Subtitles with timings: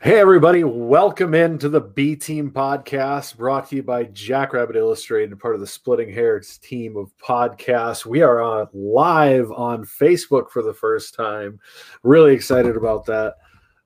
[0.00, 5.56] Hey, everybody, welcome into the B Team podcast brought to you by Jackrabbit Illustrated, part
[5.56, 8.06] of the Splitting Hairs team of podcasts.
[8.06, 11.58] We are on live on Facebook for the first time.
[12.04, 13.34] Really excited about that.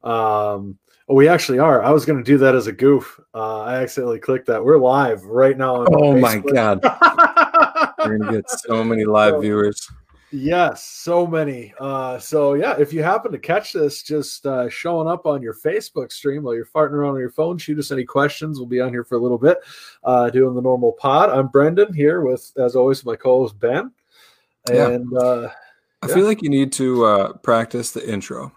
[0.07, 0.77] Um,
[1.09, 1.83] oh, we actually are.
[1.83, 3.19] I was going to do that as a goof.
[3.33, 4.63] Uh, I accidentally clicked that.
[4.63, 5.87] We're live right now.
[5.87, 6.83] oh, my God.
[8.01, 9.91] We're going to get so many live viewers.
[10.35, 11.75] Yes, so many.
[11.79, 15.53] Uh, so yeah, if you happen to catch this, just uh, showing up on your
[15.53, 18.59] Facebook stream while you're farting around on your phone, shoot us any questions.
[18.59, 19.59] We'll be on here for a little bit,
[20.05, 21.29] uh, doing the normal pod.
[21.29, 23.93] I'm Brendan here with, as always, my co-host Ben.
[24.71, 25.19] And yeah.
[25.19, 25.53] uh,
[26.01, 28.53] I feel like you need to uh, practice the intro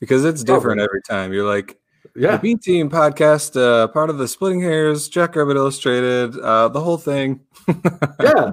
[0.00, 1.34] because it's different every time.
[1.34, 1.78] You're like,
[2.16, 6.80] yeah, the B Team podcast, uh, part of the Splitting Hairs, Jackrabbit Illustrated, uh, the
[6.80, 7.40] whole thing.
[8.20, 8.52] yeah.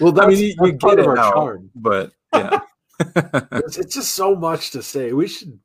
[0.00, 1.70] Well, I mean, you, you get it now, charm.
[1.74, 2.60] but yeah,
[3.00, 5.12] it's, it's, just so much to say.
[5.12, 5.58] We should.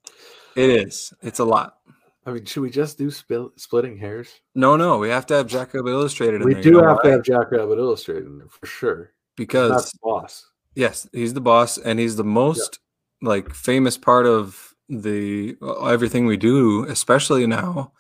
[0.56, 1.14] It is.
[1.22, 1.78] It's a lot.
[2.26, 4.30] I mean, should we just do spil- splitting hairs?
[4.56, 4.98] No, no.
[4.98, 6.44] We have to have Jackrabbit Illustrated.
[6.44, 7.04] we there, do you know have why?
[7.04, 9.12] to have Jackrabbit Illustrated in there for sure.
[9.36, 10.50] Because the boss.
[10.76, 12.80] Yes, he's the boss, and he's the most
[13.22, 13.30] yeah.
[13.30, 17.92] like famous part of the uh, everything we do, especially now.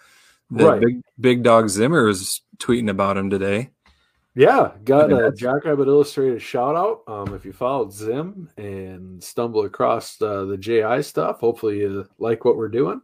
[0.50, 0.82] The right.
[0.82, 3.72] big big dog Zimmer is tweeting about him today.
[4.36, 7.04] Yeah, got a Jackrabbit Illustrated shout out.
[7.08, 12.44] Um, if you followed Zim and stumble across uh, the JI stuff, hopefully you like
[12.44, 13.02] what we're doing.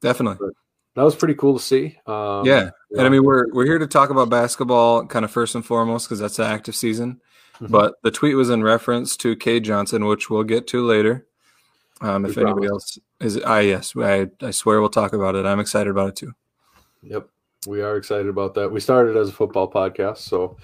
[0.00, 0.38] Definitely.
[0.40, 0.54] But
[0.96, 1.98] that was pretty cool to see.
[2.06, 2.70] Um, yeah.
[2.90, 2.98] yeah.
[2.98, 6.08] And I mean, we're, we're here to talk about basketball kind of first and foremost
[6.08, 7.20] because that's the active season.
[7.54, 7.68] Mm-hmm.
[7.68, 11.28] But the tweet was in reference to Cade Johnson, which we'll get to later.
[12.00, 15.46] Um, if anybody else is, I, yes, I, I swear we'll talk about it.
[15.46, 16.32] I'm excited about it too.
[17.02, 17.28] Yep
[17.66, 18.70] we are excited about that.
[18.70, 20.56] We started as a football podcast, so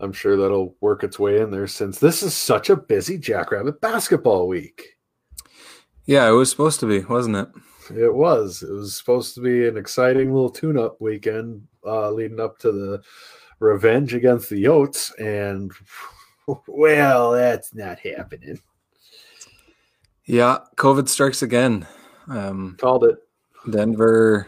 [0.00, 3.80] I'm sure that'll work its way in there since this is such a busy Jackrabbit
[3.80, 4.96] basketball week.
[6.04, 7.48] Yeah, it was supposed to be, wasn't it?
[7.96, 8.62] It was.
[8.62, 13.02] It was supposed to be an exciting little tune-up weekend uh, leading up to the
[13.58, 15.72] revenge against the Yotes, and
[16.68, 18.60] well, that's not happening.
[20.24, 21.86] Yeah, COVID strikes again.
[22.28, 23.16] Um, Called it.
[23.70, 24.46] Denver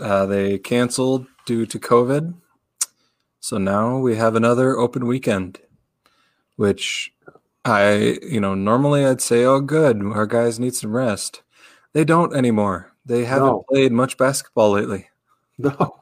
[0.00, 2.34] uh, they canceled due to COVID.
[3.40, 5.60] So now we have another open weekend,
[6.56, 7.12] which
[7.64, 11.42] I, you know, normally I'd say, oh, good, our guys need some rest.
[11.92, 12.92] They don't anymore.
[13.04, 13.64] They haven't no.
[13.70, 15.08] played much basketball lately.
[15.58, 16.00] No,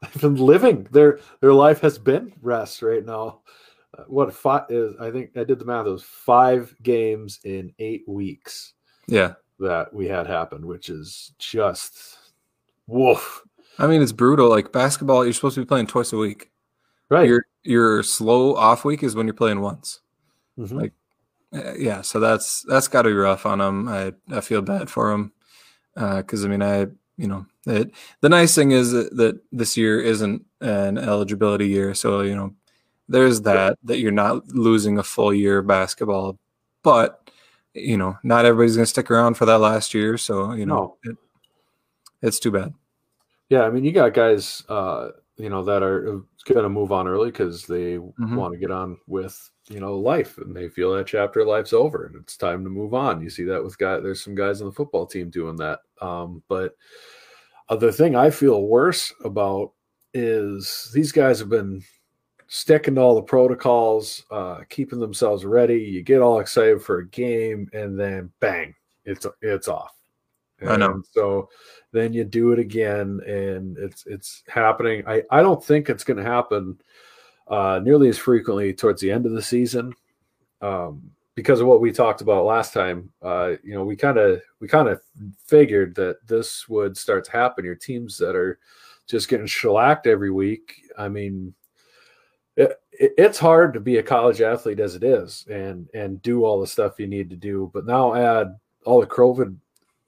[0.00, 3.40] they've been living their their life has been rest right now.
[3.98, 4.94] Uh, what five is?
[5.00, 5.86] I think I did the math.
[5.86, 8.74] It was five games in eight weeks.
[9.08, 12.16] Yeah, that we had happen, which is just
[12.92, 13.42] Woof.
[13.78, 14.50] I mean, it's brutal.
[14.50, 16.50] Like basketball, you're supposed to be playing twice a week.
[17.08, 17.26] Right.
[17.26, 20.00] Your your slow off week is when you're playing once.
[20.58, 20.76] Mm-hmm.
[20.76, 20.92] Like,
[21.54, 22.02] uh, yeah.
[22.02, 23.88] So that's that's got to be rough on them.
[23.88, 25.32] I I feel bad for them
[25.94, 26.86] because uh, I mean I
[27.16, 31.94] you know it, the nice thing is that, that this year isn't an eligibility year,
[31.94, 32.54] so you know
[33.08, 36.38] there's that that you're not losing a full year of basketball,
[36.82, 37.30] but
[37.72, 40.96] you know not everybody's going to stick around for that last year, so you know
[41.04, 41.10] no.
[41.12, 41.16] it,
[42.20, 42.74] it's too bad.
[43.52, 46.90] Yeah, I mean, you got guys, uh, you know, that are uh, going to move
[46.90, 48.34] on early because they mm-hmm.
[48.34, 51.74] want to get on with you know life, and they feel that chapter of life's
[51.74, 53.20] over, and it's time to move on.
[53.20, 54.02] You see that with guys.
[54.02, 55.80] There's some guys on the football team doing that.
[56.00, 56.76] Um, but
[57.68, 59.72] other thing I feel worse about
[60.14, 61.82] is these guys have been
[62.48, 65.76] sticking to all the protocols, uh, keeping themselves ready.
[65.78, 68.74] You get all excited for a game, and then bang,
[69.04, 69.92] it's it's off.
[70.68, 71.02] I know.
[71.12, 71.48] So
[71.92, 75.04] then you do it again, and it's it's happening.
[75.06, 76.80] I I don't think it's going to happen
[77.48, 79.94] uh, nearly as frequently towards the end of the season.
[80.60, 84.40] Um, because of what we talked about last time, uh, you know, we kind of
[84.60, 85.00] we kind of
[85.46, 87.64] figured that this would start to happen.
[87.64, 88.58] Your teams that are
[89.06, 90.74] just getting shellacked every week.
[90.96, 91.54] I mean,
[92.56, 96.44] it, it, it's hard to be a college athlete as it is, and and do
[96.44, 97.70] all the stuff you need to do.
[97.72, 99.56] But now add all the COVID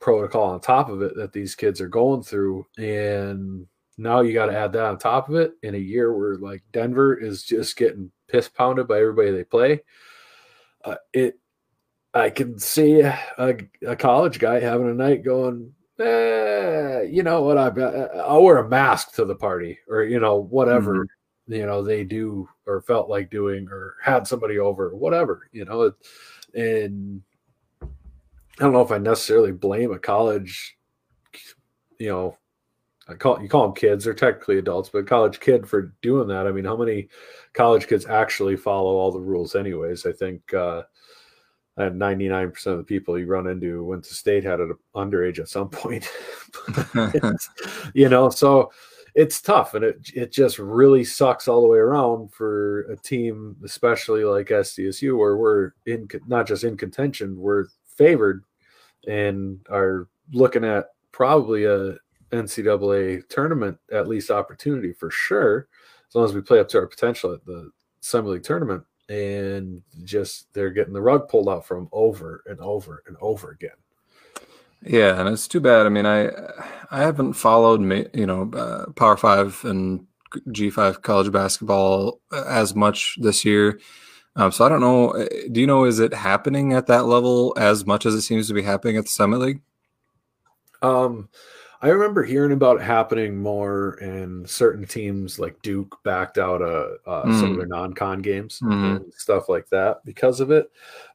[0.04, 4.46] protocol on top of it that these kids are going through and now you got
[4.46, 7.75] to add that on top of it in a year where like denver is just
[7.79, 9.81] getting piss pounded by everybody they play
[10.84, 11.38] uh, it
[12.12, 13.56] i can see a,
[13.87, 17.69] a, college guy having a night going eh, you know what i
[18.26, 21.55] i'll wear a mask to the party or you know whatever mm-hmm.
[21.55, 25.90] you know they do or felt like doing or had somebody over whatever you know
[26.52, 27.23] and
[28.59, 30.77] I don't know if I necessarily blame a college,
[31.99, 32.39] you know,
[33.09, 34.05] I call you call them kids.
[34.05, 36.47] They're technically adults, but college kid for doing that.
[36.47, 37.09] I mean, how many
[37.53, 39.55] college kids actually follow all the rules?
[39.55, 40.85] Anyways, I think uh,
[41.77, 45.49] and 99% of the people you run into went to state had an underage at
[45.49, 46.09] some point.
[47.95, 48.71] you know, so
[49.15, 53.56] it's tough and it it just really sucks all the way around for a team,
[53.65, 58.44] especially like SDSU, where we're in not just in contention, we're favored
[59.06, 61.96] and are looking at probably a
[62.32, 65.69] NCAA tournament at least opportunity for sure,
[66.08, 67.70] as long as we play up to our potential at the
[68.00, 68.85] Summit League tournament.
[69.08, 73.76] And just they're getting the rug pulled out from over and over and over again.
[74.82, 75.87] Yeah, and it's too bad.
[75.87, 76.31] I mean, I
[76.91, 77.82] I haven't followed
[78.14, 80.06] you know uh, Power Five and
[80.52, 83.79] G five college basketball as much this year,
[84.36, 85.10] um, so I don't know.
[85.10, 88.48] Uh, do you know is it happening at that level as much as it seems
[88.48, 89.60] to be happening at the Summit League?
[90.82, 91.28] Um,
[91.81, 96.88] I remember hearing about it happening more in certain teams like Duke backed out uh,
[97.06, 97.38] uh mm.
[97.38, 97.58] some of mm.
[97.58, 98.96] their non-con games mm-hmm.
[98.96, 100.70] and stuff like that because of it.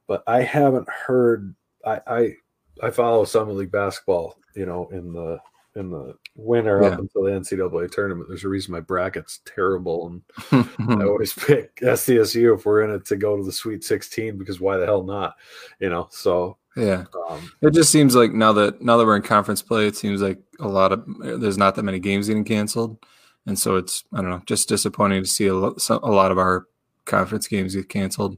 [0.07, 1.53] But I haven't heard.
[1.85, 2.33] I I,
[2.81, 5.39] I follow Summit League basketball, you know, in the
[5.75, 6.89] in the winter yeah.
[6.89, 8.27] up until the NCAA tournament.
[8.27, 10.07] There's a reason my bracket's terrible,
[10.51, 14.37] and I always pick SDSU if we're in it to go to the Sweet 16
[14.37, 15.35] because why the hell not?
[15.79, 19.21] You know, so yeah, um, it just seems like now that now that we're in
[19.21, 22.97] conference play, it seems like a lot of there's not that many games getting canceled,
[23.45, 26.37] and so it's I don't know, just disappointing to see a, lot, a lot of
[26.37, 26.67] our
[27.05, 28.37] conference games get canceled.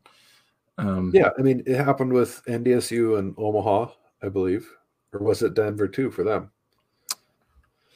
[0.77, 3.91] Um, yeah, I mean, it happened with NDSU and Omaha,
[4.23, 4.67] I believe,
[5.13, 6.51] or was it Denver too for them?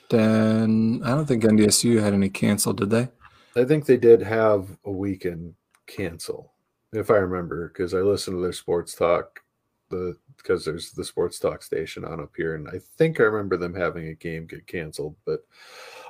[0.10, 3.10] Then I don't think NDSU had any cancel, did they?
[3.56, 5.56] I think they did have a weekend
[5.88, 6.54] cancel,
[6.94, 9.42] if I remember, because I listened to their sports talk
[9.90, 13.58] the because there's the sports talk station on up here, and I think I remember
[13.58, 15.46] them having a game get canceled, but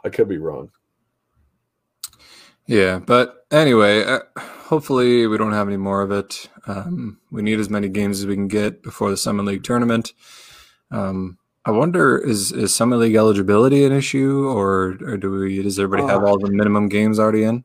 [0.03, 0.71] I could be wrong.
[2.67, 6.49] Yeah, but anyway, uh, hopefully we don't have any more of it.
[6.65, 10.13] Um, we need as many games as we can get before the Summit League tournament.
[10.89, 15.79] Um, I wonder is is Summit League eligibility an issue, or or do we does
[15.79, 17.63] everybody uh, have all the minimum games already in?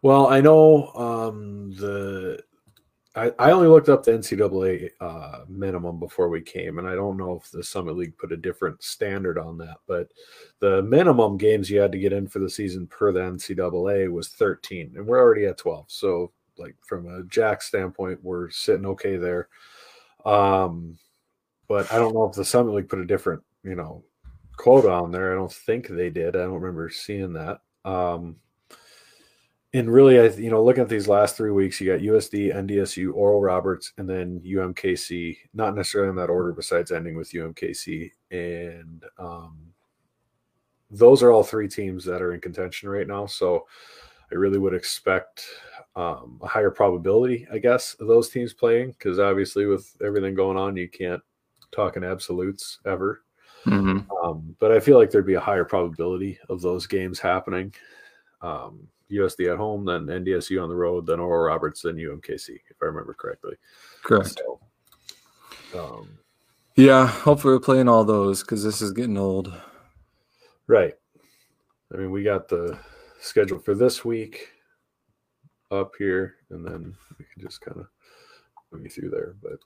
[0.00, 2.42] Well, I know um, the
[3.18, 7.16] I, I only looked up the NCAA uh, minimum before we came, and I don't
[7.16, 10.08] know if the Summit League put a different standard on that, but
[10.60, 14.28] the minimum games you had to get in for the season per the NCAA was
[14.28, 15.86] 13, and we're already at 12.
[15.88, 19.48] So, like from a Jack standpoint, we're sitting okay there.
[20.24, 20.96] Um,
[21.68, 24.02] but I don't know if the Summit League put a different, you know,
[24.56, 25.32] quota on there.
[25.32, 26.34] I don't think they did.
[26.34, 27.60] I don't remember seeing that.
[27.84, 28.36] Um,
[29.74, 33.12] and really, I you know, looking at these last three weeks, you got USD, NDSU,
[33.12, 35.36] Oral Roberts, and then UMKC.
[35.52, 39.58] Not necessarily in that order, besides ending with UMKC, and um,
[40.90, 43.26] those are all three teams that are in contention right now.
[43.26, 43.66] So
[44.32, 45.44] I really would expect
[45.96, 50.56] um, a higher probability, I guess, of those teams playing because obviously, with everything going
[50.56, 51.22] on, you can't
[51.72, 53.22] talk in absolutes ever.
[53.66, 54.10] Mm-hmm.
[54.24, 57.74] Um, but I feel like there'd be a higher probability of those games happening.
[58.40, 62.76] Um, USD at home, then NDSU on the road, then Oral Roberts, then UMKC, if
[62.82, 63.56] I remember correctly.
[64.02, 64.38] Correct.
[64.38, 64.60] So,
[65.78, 66.08] um,
[66.76, 69.52] yeah, hopefully we're playing all those because this is getting old.
[70.66, 70.94] Right.
[71.92, 72.78] I mean, we got the
[73.20, 74.48] schedule for this week
[75.70, 77.86] up here, and then we can just kind of
[78.70, 79.34] move you through there.
[79.42, 79.58] But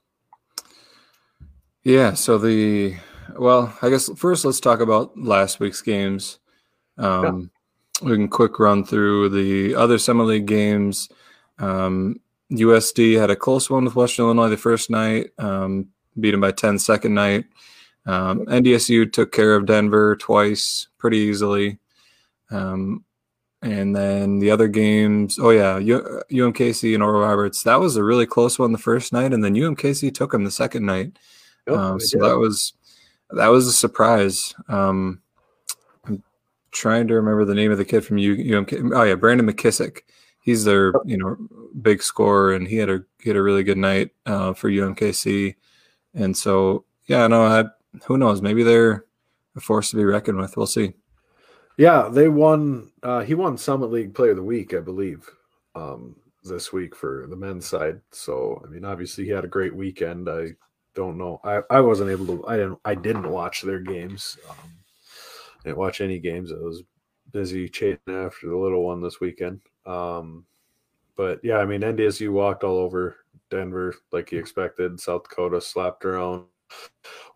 [1.84, 2.96] yeah, so the
[3.36, 6.38] well, I guess first let's talk about last week's games.
[6.98, 7.50] Um,
[8.02, 11.08] we can quick run through the other Summit League games.
[11.58, 12.20] Um,
[12.50, 15.88] USD had a close one with Western Illinois the first night, um,
[16.20, 17.44] beat them by 10 second night.
[18.04, 21.78] Um, NDSU took care of Denver twice pretty easily.
[22.50, 23.04] Um,
[23.62, 28.02] and then the other games, oh yeah, U- UMKC and Oral Roberts, that was a
[28.02, 31.16] really close one the first night, and then UMKC took them the second night.
[31.68, 32.74] Um, so that was
[33.30, 34.54] that was a surprise.
[34.68, 35.20] Um,
[36.04, 36.22] I'm
[36.70, 38.92] trying to remember the name of the kid from UMK.
[38.94, 40.00] Oh yeah, Brandon McKissick.
[40.40, 41.36] He's their you know
[41.80, 45.54] big scorer, and he had a he had a really good night uh, for UMKC.
[46.14, 47.64] And so yeah, no, I,
[48.06, 48.42] who knows?
[48.42, 49.04] Maybe they're
[49.56, 50.56] a force to be reckoned with.
[50.56, 50.94] We'll see.
[51.76, 52.90] Yeah, they won.
[53.02, 55.28] Uh, he won Summit League Player of the Week, I believe,
[55.74, 58.00] um, this week for the men's side.
[58.10, 60.28] So I mean, obviously he had a great weekend.
[60.28, 60.54] I
[60.94, 61.40] don't know.
[61.44, 62.46] I, I wasn't able to.
[62.46, 62.78] I didn't.
[62.84, 64.38] I didn't watch their games.
[64.48, 64.72] Um,
[65.64, 66.52] didn't watch any games.
[66.52, 66.82] I was
[67.32, 69.60] busy chasing after the little one this weekend.
[69.86, 70.44] Um,
[71.16, 73.16] but yeah, I mean, NDSU walked all over
[73.50, 75.00] Denver like he expected.
[75.00, 76.44] South Dakota slapped around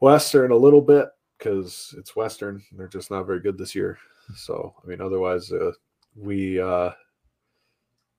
[0.00, 1.08] Western a little bit
[1.38, 2.62] because it's Western.
[2.72, 3.98] They're just not very good this year.
[4.34, 5.72] So, I mean, otherwise, uh,
[6.16, 6.90] we uh,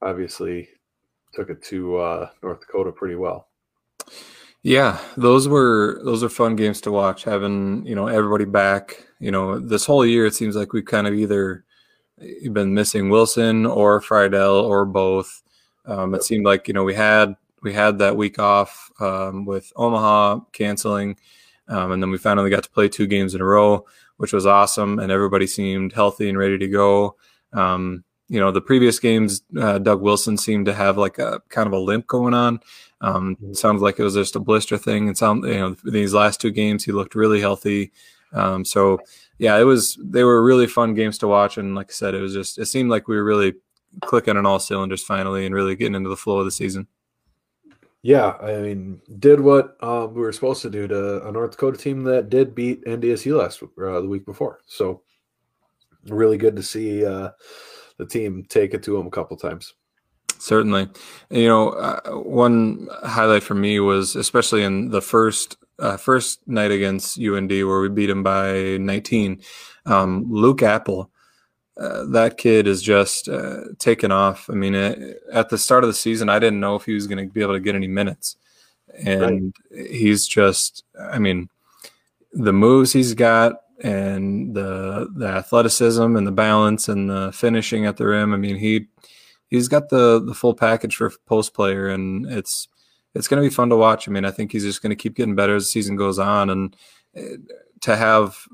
[0.01, 0.69] obviously
[1.33, 3.49] took it to uh, North Dakota pretty well.
[4.63, 7.23] Yeah, those were those are fun games to watch.
[7.23, 9.05] Having you know everybody back.
[9.19, 11.63] You know, this whole year it seems like we've kind of either
[12.51, 15.43] been missing Wilson or Freidel or both.
[15.85, 19.71] Um, it seemed like you know we had we had that week off um, with
[19.75, 21.17] Omaha canceling,
[21.67, 23.85] um, and then we finally got to play two games in a row,
[24.17, 27.15] which was awesome, and everybody seemed healthy and ready to go.
[27.53, 31.67] Um, you know, the previous games, uh, Doug Wilson seemed to have like a kind
[31.67, 32.59] of a limp going on.
[32.99, 33.53] Um, mm-hmm.
[33.53, 35.07] sounds like it was just a blister thing.
[35.07, 37.91] And some, you know, these last two games, he looked really healthy.
[38.33, 38.99] Um, so
[39.37, 41.57] yeah, it was, they were really fun games to watch.
[41.57, 43.53] And like I said, it was just, it seemed like we were really
[44.01, 46.87] clicking on all cylinders finally and really getting into the flow of the season.
[48.03, 51.77] Yeah, I mean, did what um, we were supposed to do to a North Dakota
[51.77, 54.59] team that did beat NDSU last uh, the week before.
[54.65, 55.01] So,
[56.05, 57.31] really good to see uh,
[57.97, 59.73] the team take it to them a couple times.
[60.39, 60.89] Certainly,
[61.31, 66.71] you know, uh, one highlight for me was especially in the first uh, first night
[66.71, 69.41] against UND where we beat him by 19.
[69.85, 71.11] Um, Luke Appel
[71.79, 74.49] uh, that kid is just uh, taken off.
[74.49, 77.07] I mean, it, at the start of the season, I didn't know if he was
[77.07, 78.35] going to be able to get any minutes,
[78.97, 79.91] and right.
[79.91, 81.49] he's just, I mean,
[82.33, 87.97] the moves he's got and the the athleticism and the balance and the finishing at
[87.97, 88.33] the rim.
[88.33, 88.87] I mean, he
[89.47, 92.67] he's got the the full package for post player, and it's
[93.13, 94.07] it's going to be fun to watch.
[94.07, 96.19] I mean, I think he's just going to keep getting better as the season goes
[96.19, 96.75] on, and
[97.17, 97.37] uh,
[97.81, 98.47] to have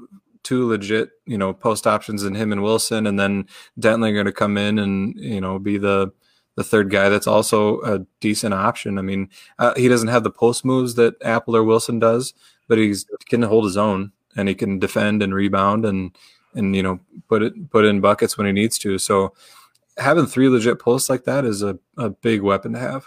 [0.44, 3.48] two legit, you know, post options in him and Wilson, and then
[3.80, 6.12] Dentling going to come in and you know be the
[6.56, 9.00] the third guy that's also a decent option.
[9.00, 12.34] I mean, uh, he doesn't have the post moves that Appel or Wilson does,
[12.68, 16.16] but he's he can hold his own and he can defend and rebound and
[16.56, 18.98] and you know put it put in buckets when he needs to.
[18.98, 19.34] So
[19.98, 23.06] having three legit posts like that is a, a big weapon to have.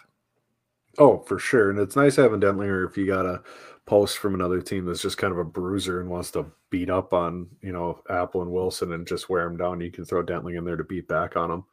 [0.98, 1.70] Oh, for sure.
[1.70, 3.42] And it's nice having Dentlinger if you got a
[3.84, 7.12] post from another team that's just kind of a bruiser and wants to beat up
[7.12, 9.80] on you know Appel and Wilson and just wear them down.
[9.80, 11.64] You can throw Dentling in there to beat back on them.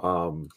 [0.00, 0.48] Um,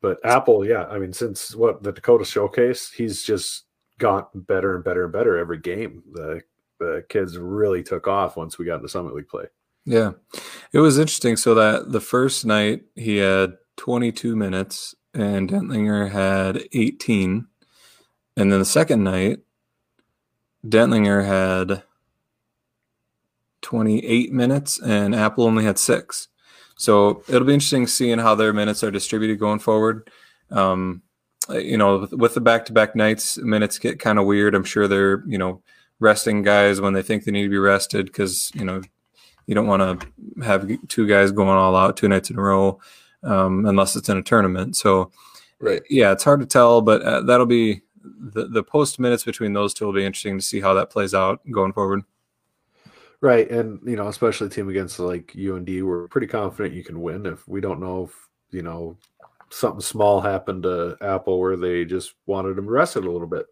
[0.00, 3.64] but Appel, yeah, I mean, since what the Dakota Showcase, he's just
[3.98, 6.02] gotten better and better and better every game.
[6.12, 6.42] The
[6.82, 9.44] the kids really took off once we got into Summit League play.
[9.84, 10.12] Yeah,
[10.72, 11.36] it was interesting.
[11.36, 17.46] So that the first night he had 22 minutes and Dentlinger had 18,
[18.36, 19.40] and then the second night
[20.66, 21.82] Dentlinger had
[23.62, 26.28] 28 minutes and Appel only had six.
[26.76, 30.10] So it'll be interesting seeing how their minutes are distributed going forward.
[30.50, 31.02] Um,
[31.50, 34.54] you know, with the back to back nights, minutes get kind of weird.
[34.54, 35.62] I'm sure they're, you know,
[36.02, 38.82] resting guys when they think they need to be rested because, you know,
[39.46, 42.80] you don't want to have two guys going all out two nights in a row
[43.22, 44.76] um, unless it's in a tournament.
[44.76, 45.10] So,
[45.60, 45.82] right.
[45.88, 49.74] yeah, it's hard to tell, but uh, that'll be the, the post minutes between those
[49.74, 52.02] two will be interesting to see how that plays out going forward.
[53.20, 57.00] Right, and you know, especially a team against like UND, we're pretty confident you can
[57.00, 57.24] win.
[57.24, 58.96] If we don't know if you know
[59.48, 63.46] something small happened to Appel where they just wanted him rested a little bit,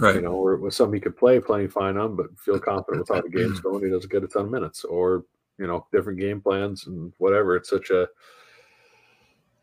[0.00, 0.16] right?
[0.16, 3.16] You know, or with something he could play playing fine on, but feel confident with
[3.16, 5.24] how the game's going, he doesn't get a ton of minutes, or
[5.58, 7.56] you know, different game plans and whatever.
[7.56, 8.08] It's such a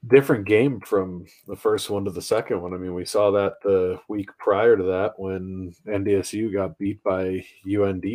[0.08, 2.74] different game from the first one to the second one.
[2.74, 7.44] I mean, we saw that the week prior to that when NDSU got beat by
[7.66, 8.06] UND.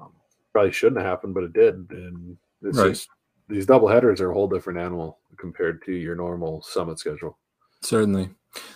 [0.00, 0.12] Um,
[0.52, 1.74] probably shouldn't have happened, but it did.
[1.90, 2.90] And it's right.
[2.90, 3.08] just
[3.48, 7.38] these double headers are a whole different animal compared to your normal summit schedule.
[7.82, 8.30] Certainly.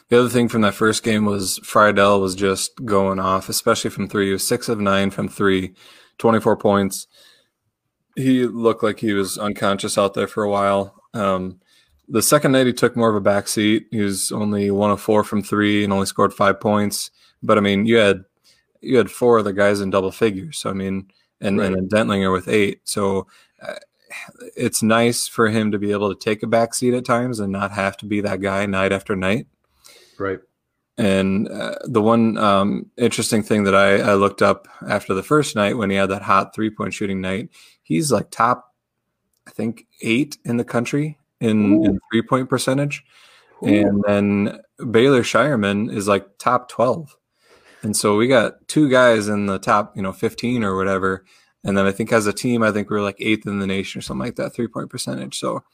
[0.09, 4.09] The other thing from that first game was Freidel was just going off, especially from
[4.09, 4.27] three.
[4.27, 5.75] He was six of nine from three,
[6.19, 7.07] 24 points.
[8.15, 11.03] He looked like he was unconscious out there for a while.
[11.15, 11.61] Um,
[12.09, 13.87] the second night he took more of a back seat.
[13.91, 17.11] He was only one of four from three and only scored five points.
[17.43, 18.25] But I mean, you had
[18.83, 20.59] you had four other guys in double figures.
[20.59, 21.09] So I mean,
[21.41, 21.73] and right.
[21.73, 22.81] and Dentlinger with eight.
[22.85, 23.27] So
[23.63, 23.77] uh,
[24.57, 27.53] it's nice for him to be able to take a back seat at times and
[27.53, 29.47] not have to be that guy night after night.
[30.23, 30.39] Right.
[30.99, 35.57] And uh, the one um, interesting thing that I, I looked up after the first
[35.57, 37.49] night when he had that hot three point shooting night,
[37.83, 38.73] he's like top,
[39.49, 43.05] I think, eight in the country in, in three point percentage.
[43.63, 43.67] Ooh.
[43.67, 44.61] And then
[44.91, 47.17] Baylor Scheierman is like top 12.
[47.83, 51.25] And so we got two guys in the top, you know, 15 or whatever.
[51.65, 53.67] And then I think as a team, I think we are like eighth in the
[53.67, 55.39] nation or something like that, three point percentage.
[55.39, 55.65] So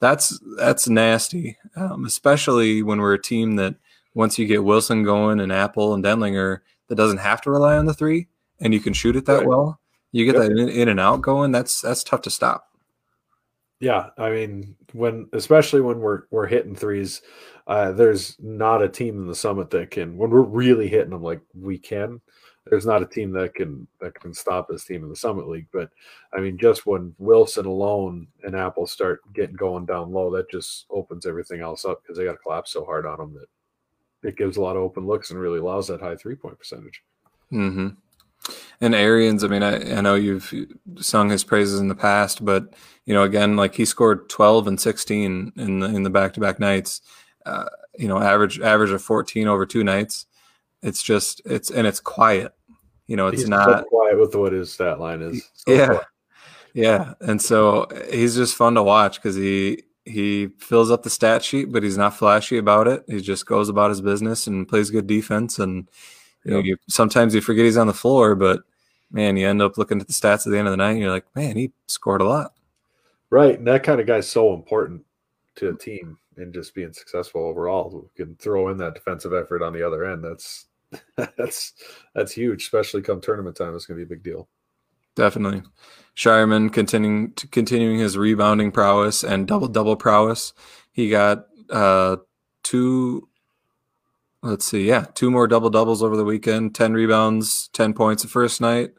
[0.00, 3.76] that's that's nasty, um, especially when we're a team that
[4.16, 7.86] once you get Wilson going and Appel and Dentlinger, that doesn't have to rely on
[7.86, 8.28] the three,
[8.60, 9.46] and you can shoot it that right.
[9.46, 9.78] well.
[10.10, 10.48] You get yep.
[10.48, 11.52] that in, in, and out going.
[11.52, 12.68] That's that's tough to stop.
[13.78, 17.20] Yeah, I mean, when especially when we're we're hitting threes,
[17.66, 21.22] Uh, there's not a team in the summit that can, when we're really hitting them
[21.22, 22.20] like we can,
[22.64, 25.66] there's not a team that can that can stop this team in the Summit League.
[25.72, 25.90] But
[26.32, 30.86] I mean, just when Wilson alone and Appel start getting going down low, that just
[30.90, 33.48] opens everything else up because they got to collapse so hard on them that
[34.26, 37.02] it gives a lot of open looks and really allows that high three point percentage.
[37.52, 37.88] Mm-hmm.
[38.80, 40.52] And Arians, I mean, I, I know you've
[40.96, 44.80] sung his praises in the past, but you know, again, like he scored 12 and
[44.80, 47.00] 16 in the in the back to back nights.
[47.44, 47.66] Uh,
[47.96, 50.26] you know, average average of 14 over two nights.
[50.82, 52.52] It's just it's and it's quiet.
[53.06, 55.48] You know, it's he's not so quiet with what his stat line is.
[55.54, 56.02] So yeah, quiet.
[56.74, 61.44] yeah, and so he's just fun to watch because he he fills up the stat
[61.44, 63.04] sheet, but he's not flashy about it.
[63.08, 65.58] He just goes about his business and plays good defense.
[65.58, 65.88] And
[66.44, 68.62] you know, you, sometimes you forget he's on the floor, but
[69.10, 71.00] man, you end up looking at the stats at the end of the night, and
[71.00, 72.52] you're like, man, he scored a lot.
[73.30, 75.02] Right, and that kind of guy's so important
[75.56, 77.90] to a team and just being successful overall.
[77.90, 80.22] Who can throw in that defensive effort on the other end.
[80.22, 80.66] That's
[81.36, 81.72] that's
[82.14, 83.74] that's huge, especially come tournament time.
[83.74, 84.48] It's going to be a big deal.
[85.16, 85.62] Definitely,
[86.14, 90.52] Scheierman continuing continuing his rebounding prowess and double double prowess.
[90.92, 92.18] He got uh,
[92.62, 93.28] two.
[94.42, 96.74] Let's see, yeah, two more double doubles over the weekend.
[96.74, 98.90] Ten rebounds, ten points the first night,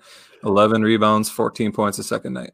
[0.43, 2.51] eleven rebounds, fourteen points the second night.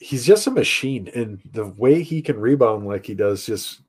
[0.00, 3.80] He's just a machine, and the way he can rebound like he does, just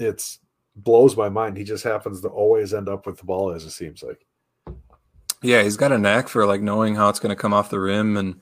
[0.00, 0.38] it's
[0.74, 1.56] blows my mind.
[1.58, 4.26] He just happens to always end up with the ball, as it seems like.
[5.42, 7.80] Yeah, he's got a knack for like knowing how it's going to come off the
[7.80, 8.40] rim, and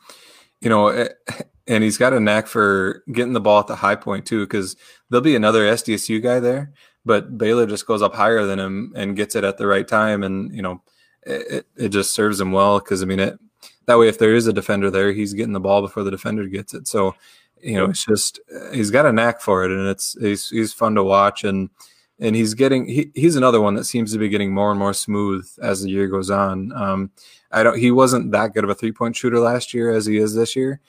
[0.60, 1.08] you know, eh,
[1.66, 4.40] and he's got a knack for getting the ball at the high point too.
[4.40, 4.76] Because
[5.08, 6.72] there'll be another SDSU guy there,
[7.04, 10.22] but Baylor just goes up higher than him and gets it at the right time,
[10.22, 10.82] and you know,
[11.22, 12.78] it it just serves him well.
[12.78, 13.38] Because I mean, it
[13.86, 16.46] that way, if there is a defender there, he's getting the ball before the defender
[16.46, 16.86] gets it.
[16.86, 17.14] So,
[17.60, 20.72] you know, it's just eh, he's got a knack for it, and it's he's he's
[20.72, 21.70] fun to watch and
[22.20, 24.92] and he's getting he, he's another one that seems to be getting more and more
[24.92, 26.72] smooth as the year goes on.
[26.72, 27.10] Um,
[27.50, 30.18] I don't he wasn't that good of a three point shooter last year as he
[30.18, 30.80] is this year.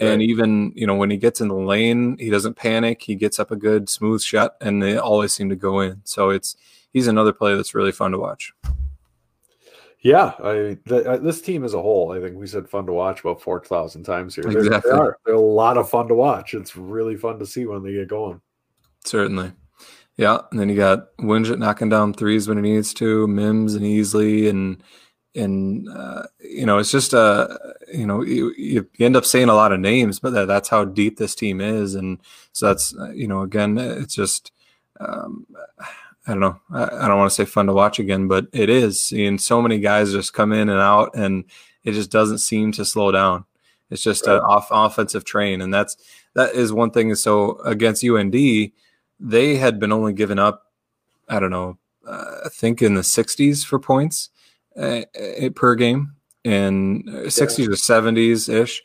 [0.00, 0.08] Right.
[0.10, 3.02] And even you know when he gets in the lane, he doesn't panic.
[3.02, 6.00] He gets up a good smooth shot, and they always seem to go in.
[6.04, 6.56] So it's
[6.92, 8.52] he's another player that's really fun to watch.
[10.00, 13.20] Yeah, I the, this team as a whole, I think we said fun to watch
[13.20, 14.44] about four thousand times here.
[14.46, 14.68] Exactly.
[14.68, 15.18] They're, they are.
[15.24, 16.54] They're a lot of fun to watch.
[16.54, 18.40] It's really fun to see when they get going.
[19.04, 19.52] Certainly.
[20.16, 23.84] Yeah, and then you got Wingett knocking down threes when he needs to, Mims and
[23.84, 24.82] Easley, and
[25.34, 27.48] and uh, you know it's just uh
[27.92, 30.84] you know you, you end up saying a lot of names, but that, that's how
[30.84, 32.18] deep this team is, and
[32.52, 34.52] so that's uh, you know again it's just
[35.00, 35.46] um,
[36.26, 38.70] I don't know I, I don't want to say fun to watch again, but it
[38.70, 41.44] is seeing so many guys just come in and out, and
[41.84, 43.44] it just doesn't seem to slow down.
[43.90, 44.36] It's just right.
[44.36, 45.96] an off offensive train, and that's
[46.34, 47.14] that is one thing.
[47.16, 48.34] So against UND
[49.18, 50.72] they had been only given up,
[51.28, 54.30] I don't know, uh, I think in the 60s for points
[54.76, 57.66] uh, uh per game, and 60s yeah.
[57.66, 58.82] or 70s ish,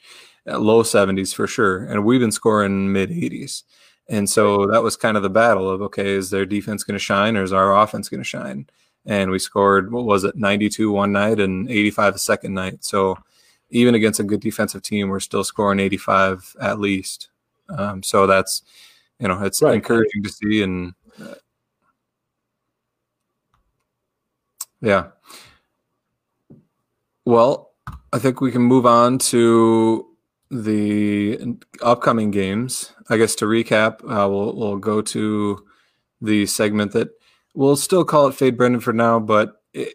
[0.47, 1.85] uh, low 70s for sure.
[1.85, 3.63] And we've been scoring mid 80s.
[4.09, 6.99] And so that was kind of the battle of okay, is their defense going to
[6.99, 8.67] shine or is our offense going to shine?
[9.05, 12.83] And we scored, what was it, 92 one night and 85 the second night.
[12.83, 13.17] So
[13.69, 17.29] even against a good defensive team, we're still scoring 85 at least.
[17.69, 18.63] Um, so that's
[19.21, 19.75] you know it's right.
[19.75, 21.35] encouraging to see and uh,
[24.81, 25.07] yeah.
[27.23, 27.69] Well
[28.11, 30.07] i think we can move on to
[30.49, 31.39] the
[31.81, 32.93] upcoming games.
[33.09, 35.65] I guess to recap uh, we'll, we'll go to
[36.19, 37.09] the segment that
[37.53, 39.93] we'll still call it fade brendan for now but it,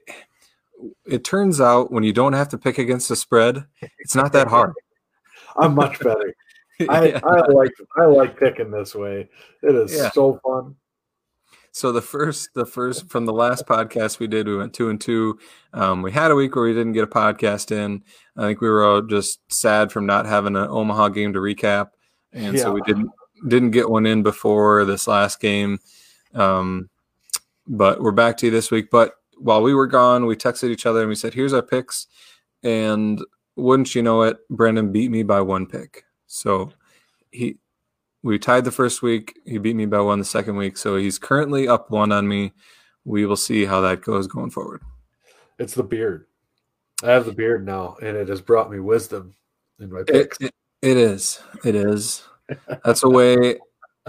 [1.07, 3.65] it turns out when you don't have to pick against the spread
[3.99, 4.73] it's not that hard.
[5.57, 6.35] I'm much better
[6.89, 7.21] I, yeah.
[7.25, 9.29] I like I like picking this way.
[9.63, 10.11] It is yeah.
[10.11, 10.77] so fun.
[11.77, 14.99] So the first the first from the last podcast we did, we went two and
[14.99, 15.39] two.
[15.75, 18.03] Um, we had a week where we didn't get a podcast in.
[18.35, 21.91] I think we were all just sad from not having an Omaha game to recap,
[22.33, 22.63] and yeah.
[22.63, 23.11] so we didn't
[23.47, 25.79] didn't get one in before this last game.
[26.35, 26.89] Um,
[27.67, 28.91] but we're back to you this week.
[28.91, 32.07] But while we were gone, we texted each other and we said, "Here's our picks."
[32.63, 33.23] And
[33.55, 36.06] wouldn't you know it, Brendan beat me by one pick.
[36.27, 36.73] So
[37.31, 37.57] he
[38.23, 39.39] we tied the first week.
[39.45, 40.77] He beat me by one the second week.
[40.77, 42.53] So he's currently up one on me.
[43.05, 44.83] We will see how that goes going forward.
[45.59, 46.27] It's the beard.
[47.03, 49.35] I have the beard now, and it has brought me wisdom
[49.79, 50.39] in my picks.
[50.41, 51.41] It, it, it is.
[51.65, 52.25] It is.
[52.85, 53.59] That's a way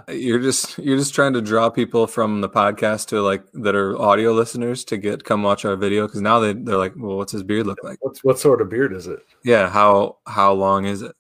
[0.10, 4.00] you're just you're just trying to draw people from the podcast to like that are
[4.00, 7.32] audio listeners to get come watch our video because now they they're like, well, what's
[7.32, 7.98] his beard look like?
[8.02, 9.20] What's what sort of beard is it?
[9.44, 11.16] Yeah, how how long is it?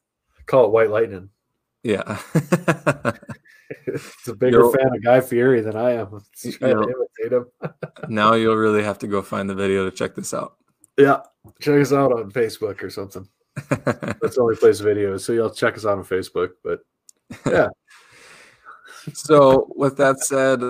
[0.48, 1.30] Call it white lightning.
[1.84, 2.20] Yeah.
[3.86, 6.22] it's a bigger you'll, fan of Guy Fieri than I am.
[8.10, 10.56] now you'll really have to go find the video to check this out.
[10.98, 11.20] Yeah,
[11.62, 13.28] check us out on Facebook or something.
[13.70, 16.52] That's the only place videos, so you'll check us out on Facebook.
[16.64, 16.80] But
[17.46, 17.68] yeah.
[19.14, 20.62] so with that said,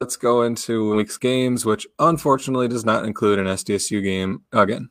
[0.00, 4.90] let's go into week's games, which unfortunately does not include an SDSU game again.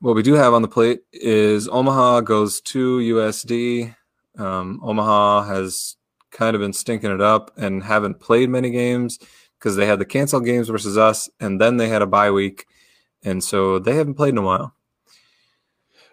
[0.00, 3.94] What we do have on the plate is Omaha goes to USD.
[4.38, 5.96] Um, Omaha has
[6.30, 9.18] kind of been stinking it up and haven't played many games
[9.58, 12.66] because they had the canceled games versus us, and then they had a bye week,
[13.22, 14.74] and so they haven't played in a while.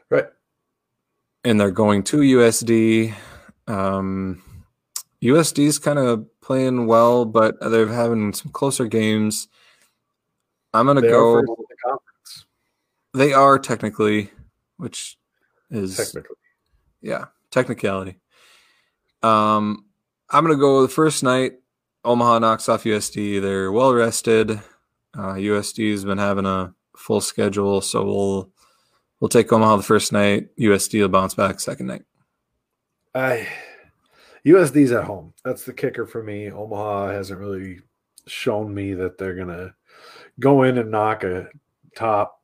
[0.10, 0.26] Right.
[1.46, 3.14] And they're going to USD.
[3.68, 4.44] Um,
[5.22, 9.48] USD's kind of playing well, but they're having some closer games.
[10.74, 11.42] I'm gonna they go.
[13.18, 14.32] The they are technically,
[14.78, 15.18] which
[15.70, 16.38] is technically,
[17.02, 18.20] yeah, technicality.
[19.24, 19.86] Um,
[20.30, 21.54] I'm gonna go the first night.
[22.04, 23.42] Omaha knocks off USD.
[23.42, 24.52] They're well rested.
[25.18, 28.52] Uh, USD has been having a full schedule, so we'll
[29.20, 30.56] we'll take Omaha the first night.
[30.58, 32.04] USD will bounce back second night.
[33.16, 33.48] I
[34.46, 35.34] USD's at home.
[35.44, 36.52] That's the kicker for me.
[36.52, 37.82] Omaha hasn't really
[38.28, 39.76] shown me that they're gonna
[40.40, 41.50] go in and knock a
[41.96, 42.37] top,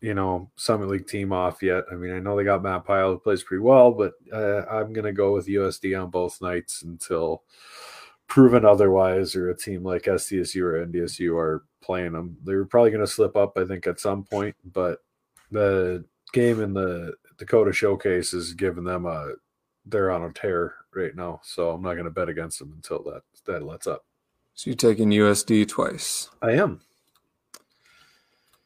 [0.00, 1.84] you know, Summit League team off yet.
[1.90, 4.92] I mean, I know they got Matt Pyle who plays pretty well, but uh, I'm
[4.92, 7.42] gonna go with USD on both nights until
[8.26, 12.36] proven otherwise, or a team like SDSU or NDSU are playing them.
[12.44, 14.98] They were probably gonna slip up, I think, at some point, but
[15.50, 19.32] the game in the Dakota Showcase is giving them a
[19.86, 23.02] they're on a tear right now, so I'm not going to bet against them until
[23.04, 24.04] that that lets up.
[24.54, 26.30] So you're taking USD twice.
[26.42, 26.80] I am.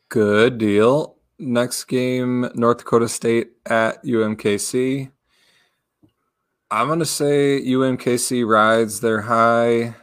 [0.08, 1.16] Good deal.
[1.42, 5.10] Next game, North Dakota State at UMKC.
[6.70, 9.94] I'm going to say UMKC rides their high,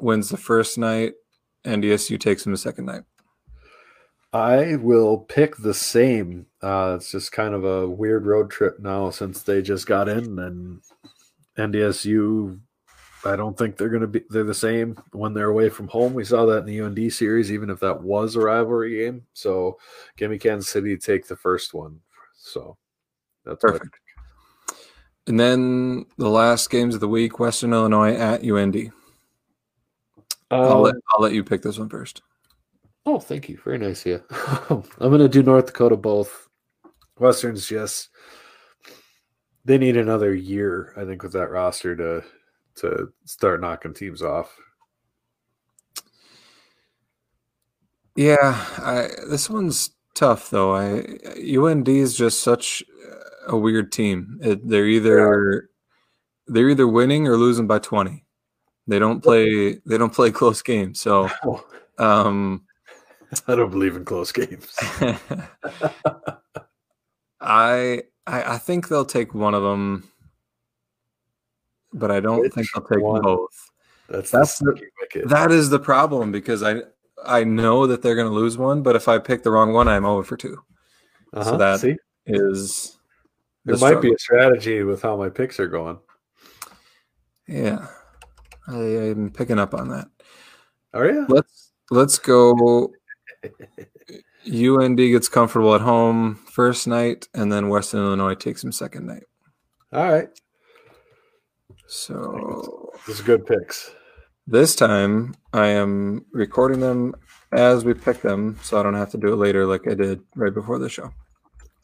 [0.00, 1.12] wins the first night,
[1.64, 3.04] and NDSU takes them the second night.
[4.32, 6.46] I will pick the same.
[6.60, 10.40] Uh, it's just kind of a weird road trip now since they just got in,
[10.40, 10.80] and
[11.56, 12.58] NDSU.
[13.26, 14.22] I don't think they're going to be.
[14.30, 16.14] They're the same when they're away from home.
[16.14, 19.26] We saw that in the UND series, even if that was a rivalry game.
[19.32, 19.78] So,
[20.16, 22.00] give me Kansas City take the first one.
[22.34, 22.76] So,
[23.44, 23.96] that's perfect.
[25.26, 28.92] And then the last games of the week: Western Illinois at UND.
[30.50, 32.22] Um, I'll, let, I'll let you pick this one first.
[33.06, 33.58] Oh, thank you.
[33.64, 34.22] Very nice of you.
[35.00, 36.48] I'm going to do North Dakota both.
[37.18, 38.08] Westerns, yes.
[39.64, 42.24] They need another year, I think, with that roster to
[42.76, 44.56] to start knocking teams off.
[48.16, 50.76] Yeah, I, this one's tough though.
[50.76, 51.04] I
[51.58, 52.82] UND is just such
[53.46, 54.38] a weird team.
[54.42, 55.58] It, they're either yeah.
[56.46, 58.24] they're either winning or losing by twenty.
[58.86, 59.80] They don't play.
[59.86, 61.00] They don't play close games.
[61.00, 61.28] So,
[61.98, 62.64] um,
[63.48, 64.72] I don't believe in close games.
[67.40, 70.08] I, I, I think they'll take one of them,
[71.94, 73.22] but I don't Which think they'll take one?
[73.22, 73.70] both.
[74.08, 74.78] That's that's the,
[75.26, 76.82] that is the problem because I
[77.24, 79.88] I know that they're going to lose one, but if I pick the wrong one,
[79.88, 80.58] I'm over for 2
[81.32, 81.44] uh-huh.
[81.44, 81.96] So that See?
[82.26, 82.98] is
[83.64, 84.02] there might struggle.
[84.02, 85.98] be a strategy with how my picks are going.
[87.48, 87.86] Yeah,
[88.68, 90.08] I, am picking up on that.
[90.92, 91.26] Are you?
[91.28, 92.92] Let's let's go
[94.46, 99.24] UND gets comfortable at home first night, and then Western Illinois takes him second night.
[99.92, 100.28] All right.
[101.94, 103.94] So this is good picks.
[104.48, 107.14] This time I am recording them
[107.52, 110.20] as we pick them, so I don't have to do it later like I did
[110.34, 111.12] right before the show.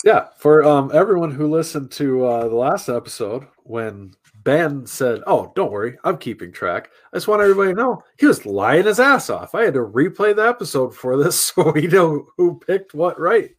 [0.05, 5.53] Yeah, for um, everyone who listened to uh, the last episode when Ben said, "Oh,
[5.55, 8.99] don't worry, I'm keeping track." I just want everybody to know he was lying his
[8.99, 9.55] ass off.
[9.55, 13.55] I had to replay the episode for this so we know who picked what right.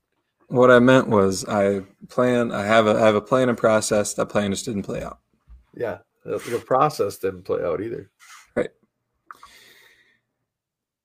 [0.48, 2.52] What I meant was I plan.
[2.52, 4.14] I have a I have a plan and process.
[4.16, 5.20] That plan just didn't play out.
[5.74, 8.10] Yeah, the process didn't play out either.
[8.56, 8.70] Right.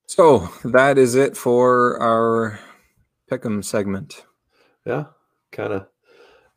[0.06, 2.58] So that is it for our
[3.30, 4.24] pick'em segment.
[4.84, 5.06] Yeah,
[5.52, 5.88] kind of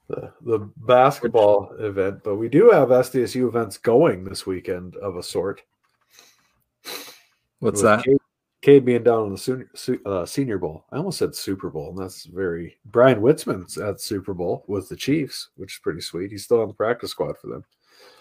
[0.07, 5.23] the, the basketball event, but we do have SDSU events going this weekend of a
[5.23, 5.61] sort.
[7.59, 8.03] What's that?
[8.61, 9.69] Cade, being down in the senior,
[10.05, 10.85] uh, senior Bowl.
[10.91, 12.77] I almost said Super Bowl, and that's very.
[12.85, 16.31] Bryan Witzmann's at Super Bowl with the Chiefs, which is pretty sweet.
[16.31, 17.63] He's still on the practice squad for them.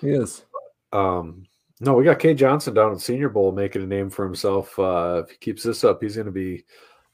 [0.01, 0.45] He is.
[0.93, 1.47] Um,
[1.81, 4.77] no, we got Cade Johnson down at Senior Bowl making a name for himself.
[4.79, 6.65] Uh, if he keeps this up, he's going to be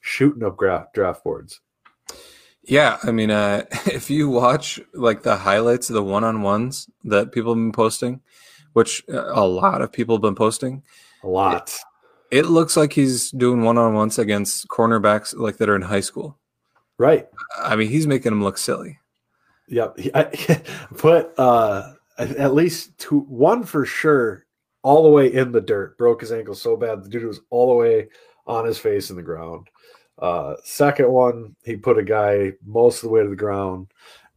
[0.01, 1.61] shooting up draft, draft boards.
[2.63, 7.53] Yeah, I mean, uh, if you watch like the highlights of the one-on-ones that people
[7.53, 8.21] have been posting,
[8.73, 10.83] which uh, a lot of people have been posting,
[11.23, 11.75] a lot.
[12.31, 16.37] It, it looks like he's doing one-on-ones against cornerbacks like that are in high school.
[16.97, 17.27] Right.
[17.57, 18.99] I mean, he's making them look silly.
[19.67, 19.99] Yep.
[20.13, 20.23] I
[20.97, 24.45] put uh, at least two, one for sure,
[24.83, 25.97] all the way in the dirt.
[25.97, 28.07] Broke his ankle so bad the dude was all the way
[28.47, 29.67] on his face in the ground.
[30.19, 33.87] Uh, second one, he put a guy most of the way to the ground,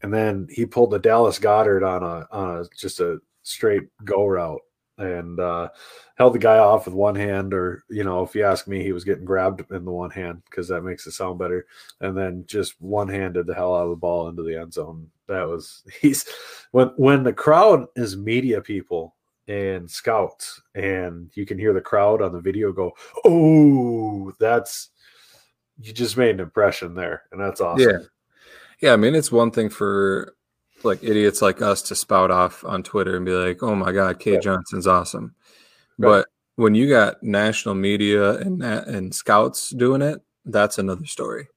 [0.03, 4.27] and then he pulled the Dallas Goedert on a on a just a straight go
[4.27, 4.61] route
[4.99, 5.69] and uh,
[6.17, 8.93] held the guy off with one hand, or you know, if you ask me, he
[8.93, 11.67] was getting grabbed in the one hand because that makes it sound better,
[12.01, 15.09] and then just one handed the hell out of the ball into the end zone.
[15.27, 16.27] That was he's
[16.73, 19.15] when when the crowd is media people
[19.47, 22.93] and scouts, and you can hear the crowd on the video go,
[23.25, 24.91] "Oh, that's."
[25.81, 27.89] you just made an impression there, and that's awesome.
[27.89, 27.99] Yeah,
[28.81, 28.93] yeah.
[28.93, 30.35] I mean, it's one thing for
[30.85, 34.19] like idiots like us to spout off on Twitter and be like, "Oh my God,
[34.19, 35.35] Cade Johnson's awesome,"
[35.99, 36.09] right.
[36.09, 41.49] but when you got national media and and scouts doing it, that's another story.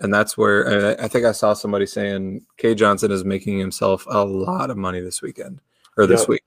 [0.00, 4.24] And that's where I think I saw somebody saying Cade Johnson is making himself a
[4.24, 5.60] lot of money this weekend
[5.96, 6.28] or this yep.
[6.28, 6.44] week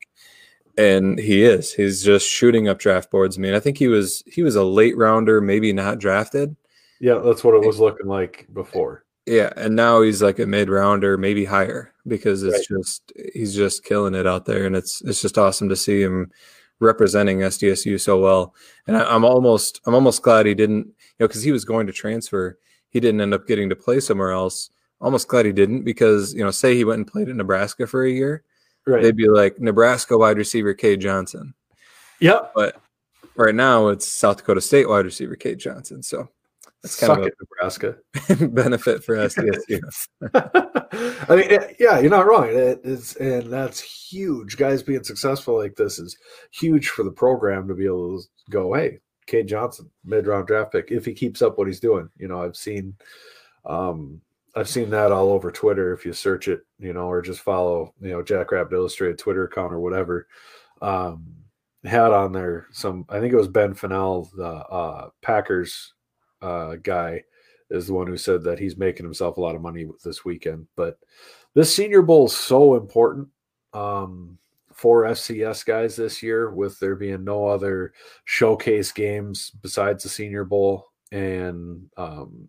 [0.77, 4.23] and he is he's just shooting up draft boards i mean i think he was
[4.27, 6.55] he was a late rounder maybe not drafted
[6.99, 9.05] yeah, that's what it was looking like before.
[9.29, 12.79] Yeah, and now he's like a mid rounder, maybe higher, because it's right.
[12.79, 16.31] just he's just killing it out there, and it's it's just awesome to see him
[16.79, 18.55] representing SDSU so well.
[18.87, 21.85] And I, am almost I'm almost glad he didn't, you know, because he was going
[21.85, 22.57] to transfer,
[22.89, 24.71] he didn't end up getting to play somewhere else.
[24.99, 28.03] Almost glad he didn't because you know, say he went and played in Nebraska for
[28.03, 28.43] a year,
[28.87, 29.03] right.
[29.03, 31.53] they'd be like Nebraska wide receiver Cade Johnson.
[32.19, 32.53] Yep.
[32.55, 32.81] But
[33.35, 36.01] right now it's South Dakota State wide receiver Cade Johnson.
[36.01, 36.29] So
[36.81, 37.97] that's kind Suck of it, Nebraska.
[38.53, 39.81] benefit for SDSU.
[41.29, 42.47] I mean, yeah, you're not wrong.
[42.47, 44.55] It is, and that's huge.
[44.55, 46.17] Guys being successful like this is
[46.51, 50.71] huge for the program to be able to go, hey, Cade Johnson, mid round draft
[50.71, 52.09] pick, if he keeps up what he's doing.
[52.17, 52.95] You know, I've seen,
[53.65, 54.21] um,
[54.55, 55.93] I've seen that all over Twitter.
[55.93, 59.73] If you search it, you know, or just follow, you know, Jackrabbit Illustrated Twitter account
[59.73, 60.27] or whatever.
[60.81, 61.35] Um,
[61.83, 65.93] had on there some, I think it was Ben Fennell, the uh, Packers
[66.41, 67.23] uh, guy
[67.69, 70.67] is the one who said that he's making himself a lot of money this weekend.
[70.75, 70.97] But
[71.53, 73.27] this Senior Bowl is so important
[73.73, 74.37] um,
[74.73, 77.93] for FCS guys this year, with there being no other
[78.25, 82.47] showcase games besides the Senior Bowl, and um,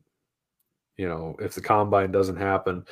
[0.96, 2.85] you know if the combine doesn't happen.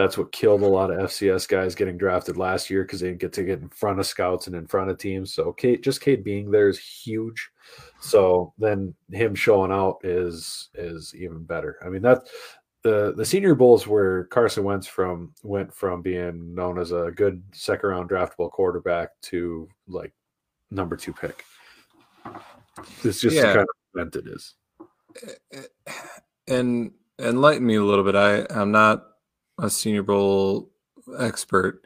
[0.00, 3.20] That's what killed a lot of FCS guys getting drafted last year because they didn't
[3.20, 5.34] get to get in front of scouts and in front of teams.
[5.34, 7.50] So Cade, just Cade being there is huge.
[8.00, 11.76] So then him showing out is is even better.
[11.84, 12.22] I mean that
[12.82, 17.42] the the Senior Bowls where Carson Wentz from went from being known as a good
[17.52, 20.14] second round draftable quarterback to like
[20.70, 21.44] number two pick.
[23.04, 23.42] It's just yeah.
[23.42, 24.54] the kind of event it is.
[26.48, 28.16] And enlighten me a little bit.
[28.16, 29.09] I I'm not
[29.60, 30.70] a Senior Bowl
[31.18, 31.84] expert.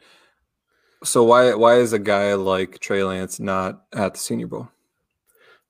[1.03, 4.69] So why why is a guy like Trey Lance not at the Senior Bowl?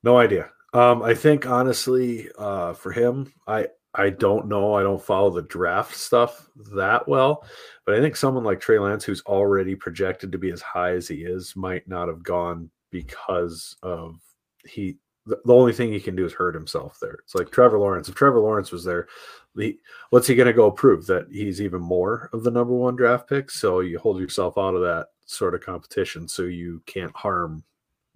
[0.04, 0.50] No idea.
[0.74, 4.76] Um, I think honestly, uh, for him, I I don't know.
[4.76, 7.46] I don't follow the draft stuff that well,
[7.86, 11.08] but I think someone like Trey Lance, who's already projected to be as high as
[11.08, 14.20] he is, might not have gone because of
[14.68, 14.98] he.
[15.28, 17.18] The, only thing he can do is hurt himself there.
[17.24, 18.08] It's like Trevor Lawrence.
[18.08, 19.08] If Trevor Lawrence was there,
[19.56, 22.96] the, what's he going to go prove that he's even more of the number one
[22.96, 23.50] draft pick?
[23.50, 27.64] So you hold yourself out of that sort of competition, so you can't harm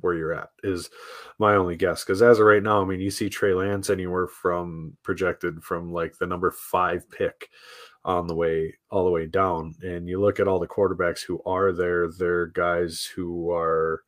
[0.02, 0.90] where you're at is
[1.40, 2.04] my only guess.
[2.04, 5.92] Because as of right now, I mean, you see Trey Lance anywhere from projected from
[5.92, 7.50] like the number five pick
[8.06, 11.42] on the way all the way down, and you look at all the quarterbacks who
[11.46, 12.10] are there.
[12.10, 14.04] They're guys who are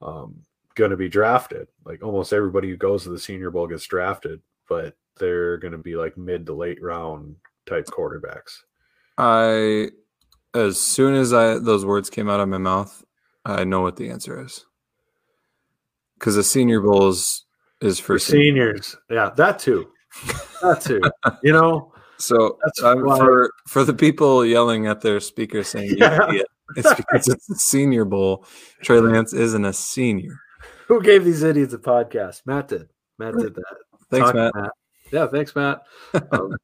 [0.00, 0.42] um,
[0.74, 1.68] going to be drafted.
[1.84, 5.78] Like almost everybody who goes to the Senior Bowl gets drafted, but they're going to
[5.78, 8.58] be like mid to late round type quarterbacks.
[9.18, 9.90] I,
[10.54, 13.04] as soon as I those words came out of my mouth,
[13.44, 14.66] I know what the answer is
[16.18, 17.44] because the Senior Bowl is
[17.80, 18.96] is for seniors.
[19.10, 19.88] Yeah, that too.
[20.62, 21.00] That too.
[21.42, 21.92] you know.
[22.18, 26.30] So um, for for the people yelling at their speaker saying yeah.
[26.76, 28.46] it's because it's the Senior Bowl.
[28.82, 30.40] Trey Lance isn't a senior.
[30.88, 32.42] Who gave these idiots a podcast?
[32.46, 32.88] Matt did.
[33.18, 33.76] Matt did that.
[34.10, 34.54] Thanks, Matt.
[34.54, 34.70] Matt.
[35.10, 35.82] Yeah, thanks, Matt.
[36.32, 36.56] Um,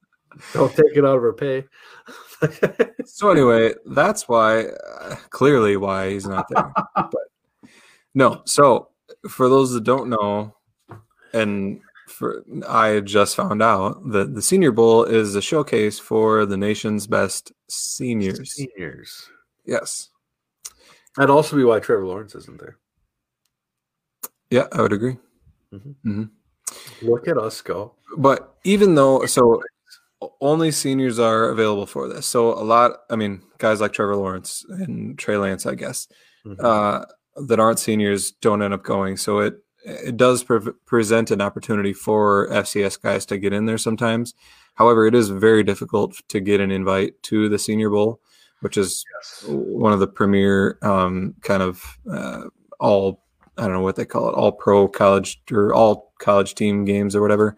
[0.51, 1.63] don't take it out of our pay.
[3.05, 6.71] so anyway, that's why uh, clearly why he's not there.
[6.95, 7.69] But
[8.15, 8.89] no, so
[9.29, 10.55] for those that don't know,
[11.33, 16.57] and for I just found out that the Senior Bowl is a showcase for the
[16.57, 18.53] nation's best seniors.
[18.53, 19.29] Seniors.
[19.65, 20.09] Yes.
[21.15, 22.77] That'd also be why Trevor Lawrence isn't there.
[24.49, 25.17] Yeah, I would agree.
[25.73, 26.09] Mm-hmm.
[26.09, 27.07] Mm-hmm.
[27.07, 27.93] Look at us go.
[28.17, 29.61] But even though, so
[30.41, 32.25] only seniors are available for this.
[32.25, 36.07] So a lot, I mean, guys like Trevor Lawrence and Trey Lance, I guess,
[36.45, 36.63] Mhm.
[36.63, 37.05] uh,
[37.47, 39.17] that aren't seniors don't end up going.
[39.17, 43.77] So it it does pre- present an opportunity for FCS guys to get in there
[43.77, 44.33] sometimes.
[44.75, 48.21] However, it is very difficult to get an invite to the Senior Bowl,
[48.61, 49.43] which is yes.
[49.49, 52.43] one of the premier um, kind of uh,
[52.79, 53.23] all
[53.57, 57.13] I don't know what they call it, all pro college or all college team games
[57.15, 57.55] or whatever.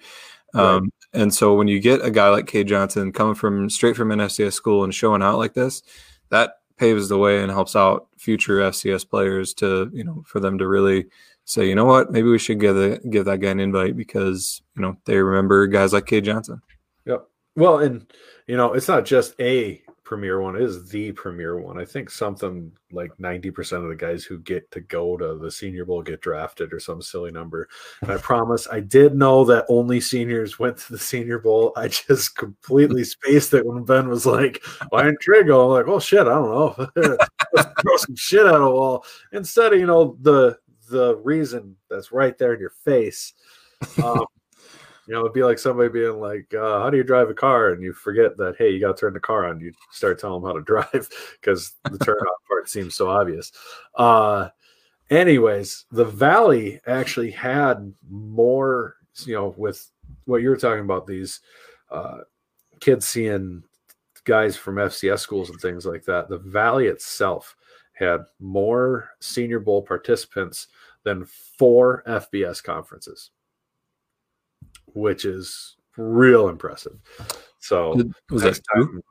[0.55, 4.11] Um, And so when you get a guy like Cade Johnson coming from straight from
[4.11, 5.81] an FCS school and showing out like this,
[6.29, 10.57] that paves the way and helps out future FCS players to you know for them
[10.57, 11.05] to really
[11.45, 14.61] say, you know what, maybe we should give the, give that guy an invite because
[14.75, 16.61] you know they remember guys like Cade Johnson.
[17.05, 17.27] Yep.
[17.55, 18.11] Well, and
[18.47, 21.77] you know, it's not just a premier one; it is the premier one.
[21.77, 25.51] I think something like ninety percent of the guys who get to go to the
[25.51, 27.67] Senior Bowl get drafted, or some silly number.
[28.01, 31.73] And I promise, I did know that only seniors went to the Senior Bowl.
[31.75, 35.87] I just completely spaced it when Ben was like, "Why didn't Trey go?" I'm like,
[35.87, 36.87] "Well, shit, I don't know.
[37.53, 40.57] Let's throw some shit at a wall." Instead of you know the
[40.89, 43.33] the reason that's right there in your face.
[44.01, 44.25] Um,
[45.07, 47.69] you know, it'd be like somebody being like, uh, "How do you drive a car?"
[47.69, 49.59] and you forget that, hey, you got to turn the car on.
[49.59, 51.09] You start telling them how to drive
[51.41, 53.51] because the turn on part seems so obvious.
[53.95, 54.49] Uh,
[55.09, 59.91] anyways, the Valley actually had more, you know, with
[60.25, 61.41] what you were talking about these
[61.91, 62.19] uh,
[62.79, 63.63] kids seeing
[64.23, 66.29] guys from FCS schools and things like that.
[66.29, 67.55] The Valley itself
[67.93, 70.67] had more Senior Bowl participants
[71.03, 73.29] than four FBS conferences
[74.95, 76.97] which is real impressive.
[77.59, 77.95] So
[78.31, 78.85] Was that two?
[78.85, 79.01] time-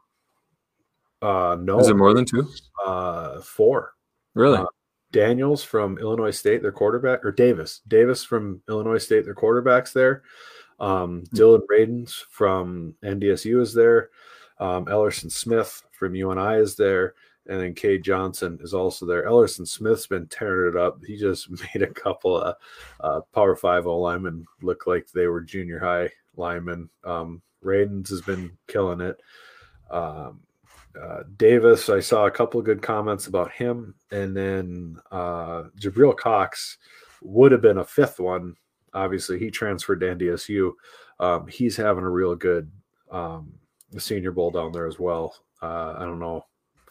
[1.22, 2.46] Uh, no, Is it more than two?
[2.84, 3.94] uh, four.
[4.34, 4.58] Really?
[4.58, 4.66] Uh,
[5.12, 10.22] Daniels from Illinois State, their quarterback, or Davis, Davis from Illinois State, their quarterbacks there.
[10.80, 14.10] Um, Dillon Radunz from NDSU is there.
[14.58, 17.14] Um, Ellerson Smith from UNI is there.
[17.46, 19.26] And then Cade Johnson is also there.
[19.26, 20.98] Ellerson Smith's been tearing it up.
[21.04, 22.56] He just made a couple of
[23.00, 26.88] uh, Power Five O linemen look like they were junior high linemen.
[27.04, 29.20] Um, Radunz has been killing it.
[29.90, 30.40] Um,
[31.00, 36.16] uh, Davis, I saw a couple of good comments about him, and then uh, Jabril
[36.16, 36.78] Cox
[37.22, 38.54] would have been a fifth one.
[38.92, 40.72] Obviously, he transferred to NDSU.
[41.18, 42.70] Um, he's having a real good
[43.10, 43.52] um,
[43.98, 45.34] Senior Bowl down there as well.
[45.60, 46.44] Uh, I don't know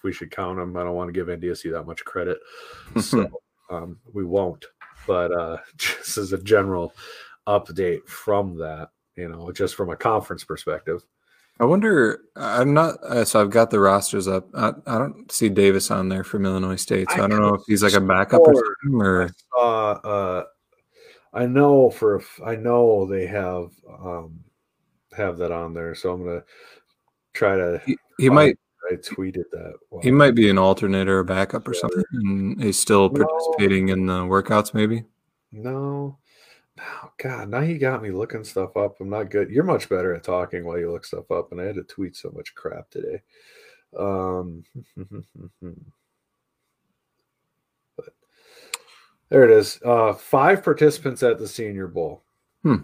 [0.03, 0.75] if we should count them.
[0.75, 2.39] I don't want to give NDSU that much credit,
[3.01, 4.65] so um, we won't.
[5.07, 6.93] But uh, just as a general
[7.47, 11.03] update from that, you know, just from a conference perspective.
[11.59, 12.21] I wonder.
[12.35, 13.01] I'm not.
[13.03, 14.49] Uh, so I've got the rosters up.
[14.55, 17.09] I, I don't see Davis on there from Illinois State.
[17.11, 18.77] So I, I don't know if he's like a backup or.
[18.91, 20.43] Or uh, uh,
[21.31, 24.39] I know for I know they have um,
[25.15, 26.43] have that on there, so I'm gonna
[27.33, 27.81] try to.
[27.85, 28.57] he, he might.
[28.93, 29.73] I tweeted that.
[30.01, 31.79] He might be an alternate or a backup or Yeah.
[31.81, 32.03] something.
[32.13, 33.25] And he's still No.
[33.25, 34.73] participating in the workouts.
[34.73, 35.05] Maybe.
[35.51, 36.17] No,
[36.77, 38.99] no, God, now you got me looking stuff up.
[38.99, 39.49] I'm not good.
[39.51, 42.15] You're much better at talking while you look stuff up, and I had to tweet
[42.15, 43.21] so much crap today.
[43.97, 44.63] Um,
[47.95, 48.13] but
[49.29, 49.79] there it is.
[49.83, 52.23] Uh, five participants at the Senior Bowl.
[52.63, 52.77] Hmm.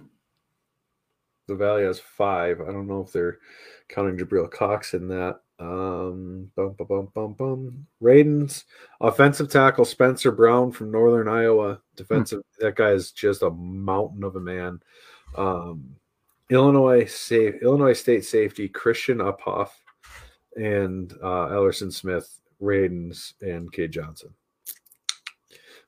[1.48, 2.62] The Valley has five.
[2.62, 3.40] I don't know if they're
[3.88, 5.42] counting Jabril Cox in that.
[5.60, 7.88] Um, bum, bum, bum, bum, bum.
[8.02, 8.64] Radunz,
[9.02, 11.82] offensive tackle Spencer Brown from Northern Iowa.
[11.96, 14.80] Defensive, that guy is just a mountain of a man.
[15.36, 15.96] Um,
[16.50, 19.70] Illinois safe, Illinois State safety Christian Uphoff
[20.56, 24.34] and uh, Ellerson Smith, Radunz, and Cade Johnson.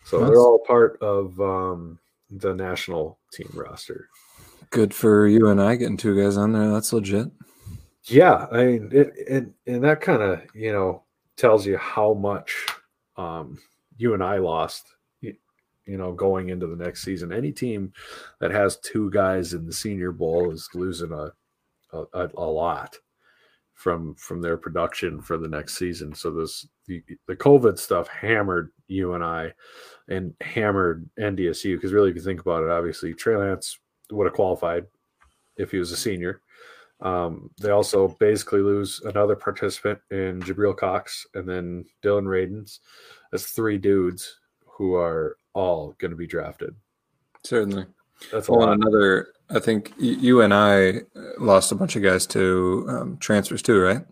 [0.04, 4.10] So they're all part of um, the national team roster.
[4.70, 6.70] Good for you and I getting two guys on there.
[6.72, 7.28] That's legit.
[8.06, 11.04] Yeah, I mean, it, and and that kind of you know
[11.38, 12.66] tells you how much
[13.18, 13.60] um,
[13.98, 14.96] you and I lost.
[15.22, 15.36] You,
[15.86, 17.94] you know, going into the next season, any team
[18.40, 21.32] that has two guys in the Senior Bowl is losing a
[21.94, 22.98] a, a, lot
[23.74, 26.14] from from their production for the next season.
[26.16, 29.54] So this the, the COVID stuff hammered you and I,
[30.08, 33.78] and hammered NDSU because really, if you think about it, obviously Trey Lance
[34.12, 34.86] would have qualified
[35.58, 36.42] if he was a senior.
[37.02, 42.80] Um, they also basically lose another participant in Jabril Cox and then Dillon Radunz.
[43.32, 46.76] That's three dudes who are all going to be drafted.
[47.44, 47.86] Certainly.
[48.32, 48.74] That's well, lot.
[48.74, 49.30] another.
[49.50, 51.02] I think you and I
[51.40, 54.06] lost a bunch of guys to um, transfers too, right?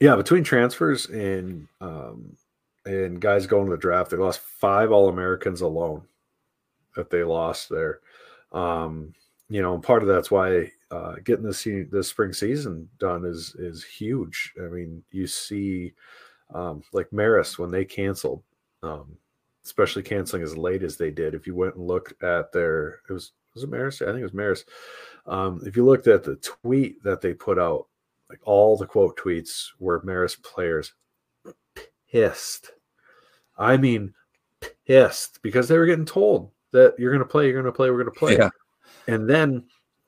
[0.00, 2.36] Yeah, between transfers and um,
[2.84, 6.02] and guys going to the draft, they lost five All Americans alone
[6.96, 8.00] that they lost there.
[8.52, 9.14] Um,
[9.48, 13.84] you know, part of that's why uh, getting this this spring season done is is
[13.84, 14.52] huge.
[14.58, 15.94] I mean, you see,
[16.54, 18.42] um, like Marist when they canceled,
[18.82, 19.16] um,
[19.64, 21.34] especially canceling as late as they did.
[21.34, 24.02] If you went and looked at their, it was was it Marist?
[24.02, 24.64] I think it was Marist.
[25.26, 27.88] Um, if you looked at the tweet that they put out,
[28.30, 30.92] like all the quote tweets were Marist players
[32.10, 32.70] pissed.
[33.58, 34.14] I mean,
[34.86, 37.90] pissed because they were getting told that you're going to play, you're going to play,
[37.90, 38.36] we're going to play.
[38.36, 38.50] Yeah.
[39.08, 39.64] And then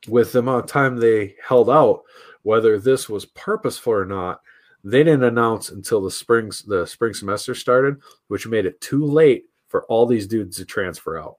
[0.07, 2.03] with the amount of time they held out,
[2.42, 4.40] whether this was purposeful or not,
[4.84, 7.96] they didn't announce until the spring the spring semester started,
[8.28, 11.36] which made it too late for all these dudes to transfer out.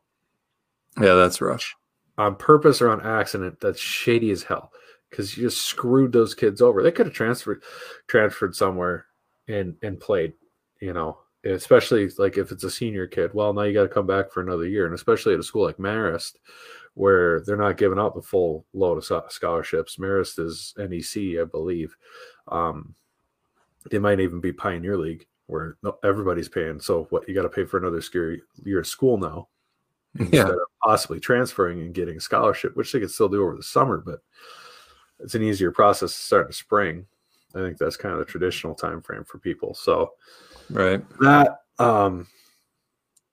[0.99, 1.75] Yeah, that's rough.
[2.17, 4.71] On purpose or on accident, that's shady as hell.
[5.09, 6.83] Because you just screwed those kids over.
[6.83, 7.63] They could have transferred
[8.07, 9.05] transferred somewhere
[9.47, 10.33] and and played,
[10.81, 13.33] you know, especially like if it's a senior kid.
[13.33, 15.65] Well, now you got to come back for another year, and especially at a school
[15.65, 16.33] like Marist,
[16.99, 19.95] where they're not giving out the full load of scholarships.
[19.95, 21.95] Marist is NEC, I believe.
[22.49, 22.93] Um,
[23.89, 26.81] they might even be Pioneer League, where everybody's paying.
[26.81, 28.03] So what you got to pay for another
[28.65, 29.47] year of school now,
[30.15, 30.25] yeah.
[30.25, 33.63] instead of possibly transferring and getting a scholarship, which they could still do over the
[33.63, 34.19] summer, but
[35.21, 37.05] it's an easier process to start in spring.
[37.55, 39.73] I think that's kind of the traditional time frame for people.
[39.73, 40.15] So,
[40.69, 42.27] right, that um,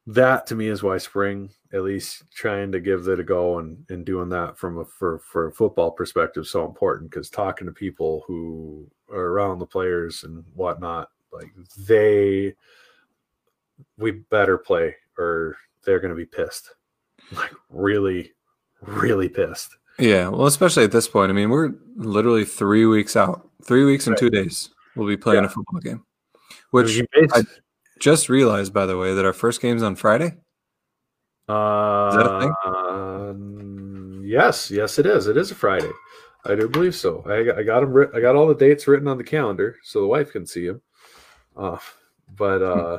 [0.06, 3.84] that to me is why spring at least trying to give it a go and,
[3.88, 7.72] and doing that from a for, for a football perspective so important because talking to
[7.72, 11.50] people who are around the players and whatnot like
[11.86, 12.54] they
[13.98, 16.74] we better play or they're going to be pissed
[17.32, 18.32] like really
[18.82, 23.48] really pissed yeah well especially at this point i mean we're literally three weeks out
[23.64, 24.20] three weeks and right.
[24.20, 25.48] two days we'll be playing yeah.
[25.48, 26.04] a football game
[26.70, 27.00] which
[27.32, 27.42] I,
[27.98, 30.36] just realized, by the way, that our first game's on Friday.
[31.48, 32.54] Uh, is that a thing?
[32.66, 35.26] Uh, yes, yes, it is.
[35.26, 35.90] It is a Friday.
[36.44, 37.22] I do believe so.
[37.26, 38.10] I, I got them.
[38.14, 40.80] I got all the dates written on the calendar so the wife can see them.
[41.56, 41.78] Uh,
[42.36, 42.80] but hmm.
[42.80, 42.98] uh,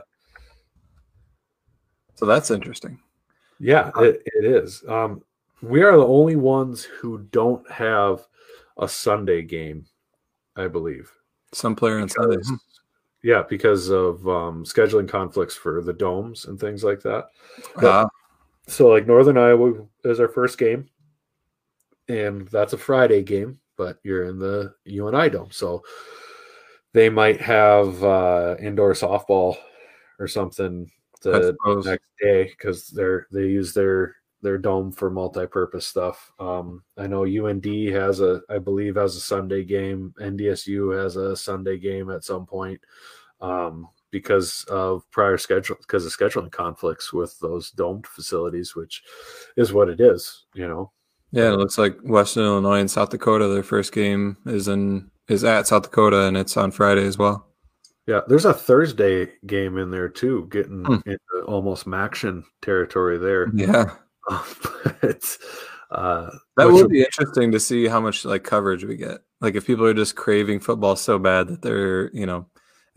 [2.16, 3.00] so that's interesting.
[3.60, 4.84] Yeah, it, it is.
[4.88, 5.24] Um,
[5.62, 8.26] we are the only ones who don't have
[8.78, 9.86] a Sunday game,
[10.56, 11.12] I believe.
[11.54, 12.38] Some player on Sunday.
[12.46, 12.56] Hmm.
[13.24, 17.26] Yeah, because of um, scheduling conflicts for the domes and things like that.
[17.76, 18.08] Uh,
[18.68, 20.90] so, like Northern Iowa is our first game,
[22.08, 25.84] and that's a Friday game, but you're in the UNI dome, so
[26.94, 29.58] they might have uh, indoor softball
[30.20, 30.90] or something
[31.22, 31.56] the
[31.86, 36.32] next day because they're they use their their dome for multi-purpose stuff.
[36.40, 40.14] Um, I know UND has a, I believe, has a Sunday game.
[40.22, 42.80] NDSU has a Sunday game at some point
[43.42, 43.88] um,
[44.18, 49.04] because of prior schedule, because of scheduling conflicts with those domed facilities, which
[49.56, 50.92] is what it is, you know.
[51.32, 53.48] Yeah, it looks like Western Illinois and South Dakota.
[53.48, 57.48] Their first game is in is at South Dakota, and it's on Friday as well.
[58.08, 61.00] Yeah, there's a Thursday game in there too, getting hmm.
[61.06, 63.52] into almost MACtion territory there.
[63.54, 63.92] Yeah,
[64.30, 65.38] but
[65.92, 69.20] uh, that would be interesting to see how much like coverage we get.
[69.42, 72.48] Like if people are just craving football so bad that they're you know,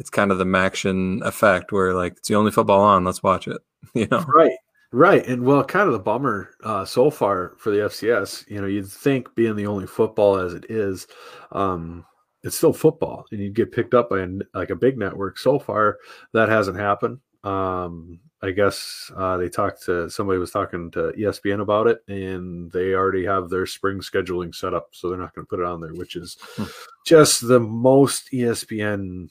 [0.00, 3.46] it's kind of the MACtion effect where like it's the only football on, let's watch
[3.46, 3.60] it.
[3.94, 4.52] You know, right,
[4.92, 8.48] right, and well, kind of the bummer uh, so far for the FCS.
[8.48, 11.08] You know, you'd think being the only football as it is,
[11.50, 12.04] um,
[12.44, 15.38] it's still football, and you'd get picked up by a, like a big network.
[15.38, 15.98] So far,
[16.34, 17.18] that hasn't happened.
[17.42, 22.70] Um, I guess uh, they talked to somebody was talking to ESPN about it, and
[22.70, 25.66] they already have their spring scheduling set up, so they're not going to put it
[25.66, 26.64] on there, which is hmm.
[27.04, 29.30] just the most ESPN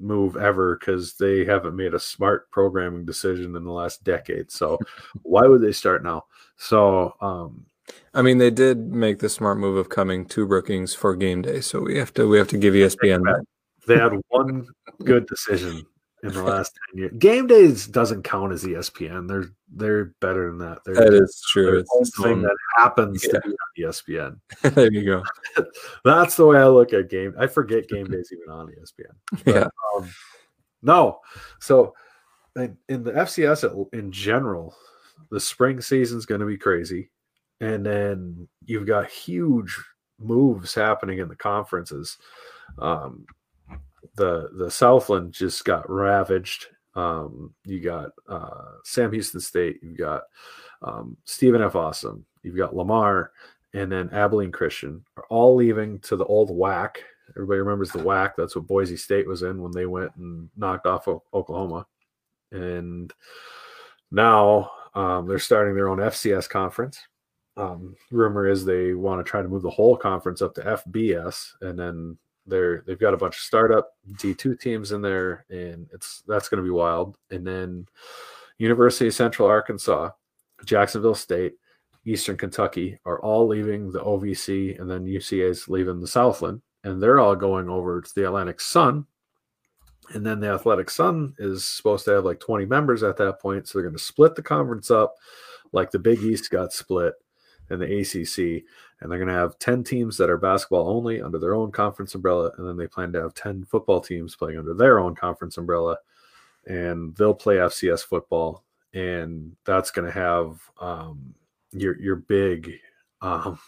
[0.00, 4.50] move ever because they haven't made a smart programming decision in the last decade.
[4.50, 4.78] So
[5.22, 6.24] why would they start now?
[6.56, 7.66] So, um,
[8.14, 11.60] I mean, they did make the smart move of coming to Brookings for game day,
[11.60, 13.44] so we have to we have to give ESPN that.
[13.86, 14.66] They had one
[15.04, 15.84] good decision
[16.22, 17.12] in the last 10 years.
[17.18, 19.28] Game days doesn't count as ESPN.
[19.28, 20.78] They're they're better than that.
[20.84, 21.78] They're, that is true.
[21.78, 23.32] It's the thing that happens yeah.
[23.32, 23.40] to
[23.76, 24.40] be on ESPN.
[24.74, 25.22] there you go.
[26.04, 27.34] That's the way I look at game.
[27.38, 29.44] I forget game days even on ESPN.
[29.44, 29.68] But, yeah.
[29.96, 30.10] Um,
[30.82, 31.20] no.
[31.60, 31.94] So
[32.56, 34.74] in, in the FCS in general,
[35.30, 37.10] the spring season is going to be crazy.
[37.60, 39.76] And then you've got huge
[40.18, 42.18] moves happening in the conferences.
[42.78, 43.26] Um,
[44.16, 46.66] the the Southland just got ravaged.
[46.94, 49.78] Um, you got uh, Sam Houston State.
[49.82, 50.22] You've got
[50.82, 51.76] um, Stephen F.
[51.76, 52.24] Austin.
[52.42, 53.32] you've got Lamar,
[53.74, 56.96] and then Abilene Christian are all leaving to the old WAC.
[57.36, 58.32] Everybody remembers the WAC.
[58.36, 61.86] That's what Boise State was in when they went and knocked off Oklahoma.
[62.50, 63.12] And
[64.10, 67.00] now um, they're starting their own FCS conference.
[67.56, 71.52] Um, rumor is they want to try to move the whole conference up to FBS,
[71.60, 72.18] and then
[72.50, 76.62] they're they've got a bunch of startup D2 teams in there, and it's that's going
[76.62, 77.16] to be wild.
[77.30, 77.86] And then
[78.58, 80.10] University of Central Arkansas,
[80.64, 81.54] Jacksonville State,
[82.04, 87.02] Eastern Kentucky are all leaving the OVC, and then UCA is leaving the Southland, and
[87.02, 89.06] they're all going over to the Atlantic Sun.
[90.12, 93.68] And then the Atlantic Sun is supposed to have like 20 members at that point,
[93.68, 95.14] so they're going to split the conference up,
[95.72, 97.14] like the Big East got split
[97.68, 98.64] and the ACC,
[99.00, 102.14] and they're going to have 10 teams that are basketball only under their own conference
[102.14, 105.56] umbrella, and then they plan to have 10 football teams playing under their own conference
[105.56, 105.96] umbrella,
[106.66, 111.34] and they'll play FCS football, and that's going to have um,
[111.72, 112.72] your your big
[113.22, 113.58] um,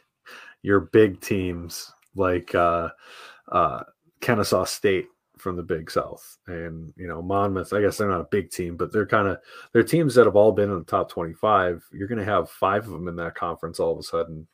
[0.62, 2.88] your big teams like uh,
[3.50, 3.82] uh,
[4.20, 5.08] Kennesaw State
[5.38, 7.72] from the Big South, and you know Monmouth.
[7.72, 9.38] I guess they're not a big team, but they're kind of
[9.72, 11.84] they're teams that have all been in the top twenty-five.
[11.92, 14.46] You're going to have five of them in that conference all of a sudden,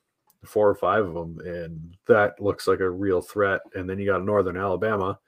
[0.44, 3.60] four or five of them, and that looks like a real threat.
[3.74, 5.18] And then you got Northern Alabama,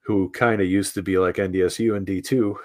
[0.00, 2.58] who kind of used to be like NDSU and D two,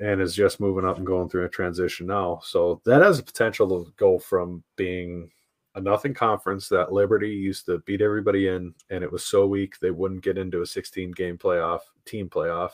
[0.00, 2.40] and is just moving up and going through a transition now.
[2.42, 5.30] So that has a potential to go from being
[5.74, 9.78] a nothing conference that Liberty used to beat everybody in, and it was so weak
[9.78, 12.70] they wouldn't get into a 16 game playoff team playoff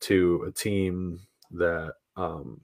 [0.00, 1.20] to a team
[1.52, 2.60] that um,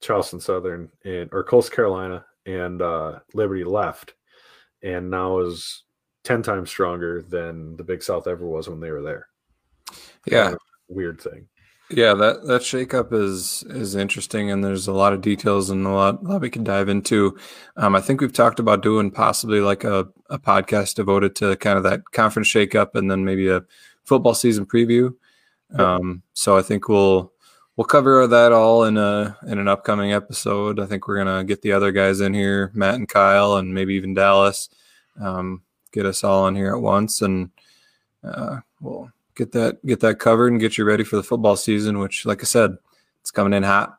[0.00, 4.14] Charleston Southern and or Coastal Carolina and uh, Liberty left,
[4.82, 5.84] and now is
[6.24, 9.28] 10 times stronger than the Big South ever was when they were there.
[10.26, 10.54] Yeah.
[10.88, 11.48] Weird thing.
[11.90, 15.90] Yeah, that that shakeup is is interesting, and there's a lot of details and a
[15.90, 17.36] lot, a lot we can dive into.
[17.76, 21.76] Um, I think we've talked about doing possibly like a, a podcast devoted to kind
[21.76, 23.62] of that conference shakeup, and then maybe a
[24.04, 25.14] football season preview.
[25.78, 27.31] Um, so I think we'll
[27.76, 30.80] we'll cover that all in a in an upcoming episode.
[30.80, 33.94] I think we're gonna get the other guys in here, Matt and Kyle, and maybe
[33.94, 34.68] even Dallas.
[35.20, 35.62] Um,
[35.92, 37.50] get us all in here at once, and
[38.24, 41.98] uh, we'll get that get that covered and get you ready for the football season,
[41.98, 42.76] which, like I said,
[43.20, 43.98] it's coming in hot.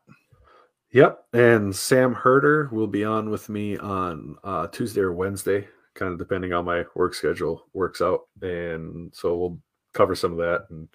[0.91, 6.11] Yep, and Sam Herder will be on with me on uh, Tuesday or Wednesday, kind
[6.11, 9.59] of depending on my work schedule works out, and so we'll
[9.93, 10.87] cover some of that and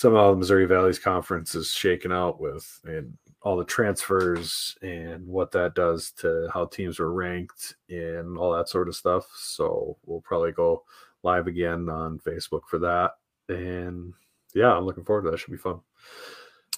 [0.00, 5.26] some of the Missouri Valley's conference is shaken out with and all the transfers and
[5.26, 9.26] what that does to how teams are ranked and all that sort of stuff.
[9.36, 10.84] So we'll probably go
[11.22, 13.10] live again on Facebook for that
[13.50, 14.14] and
[14.54, 15.36] yeah, I'm looking forward to that.
[15.36, 15.80] Should be fun.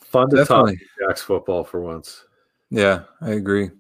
[0.03, 0.79] Fun to Definitely.
[0.79, 2.25] talk Jacks football for once.
[2.71, 3.71] Yeah, I agree.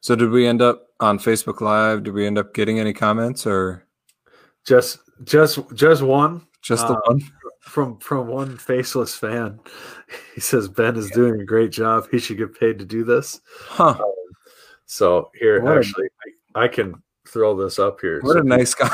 [0.00, 2.04] So did we end up on Facebook Live?
[2.04, 3.84] Did we end up getting any comments or
[4.64, 6.46] just just just one?
[6.62, 7.20] Just the uh, one
[7.62, 9.60] from from one faceless fan.
[10.34, 12.06] He says Ben is doing a great job.
[12.10, 13.40] He should get paid to do this.
[13.66, 13.96] Huh.
[13.98, 14.12] Um,
[14.86, 16.08] so here, actually,
[16.54, 18.20] I, I, can throw this up here.
[18.20, 18.88] What so a nice guy.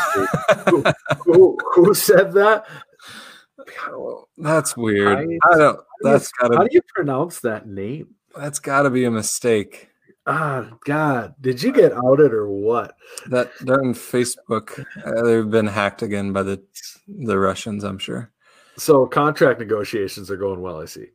[0.68, 0.84] who,
[1.24, 2.66] who, who, said that?
[4.36, 5.18] That's weird.
[5.18, 5.80] I, I don't.
[6.02, 6.56] That's gotta.
[6.56, 8.14] How do you pronounce that name?
[8.36, 9.88] That's got to be a mistake.
[10.26, 11.34] Ah, God!
[11.40, 12.94] Did you get outed or what?
[13.26, 14.84] That they're on Facebook.
[15.04, 16.62] Uh, they've been hacked again by the
[17.08, 17.82] the Russians.
[17.84, 18.30] I'm sure.
[18.78, 20.80] So contract negotiations are going well.
[20.80, 21.06] I see.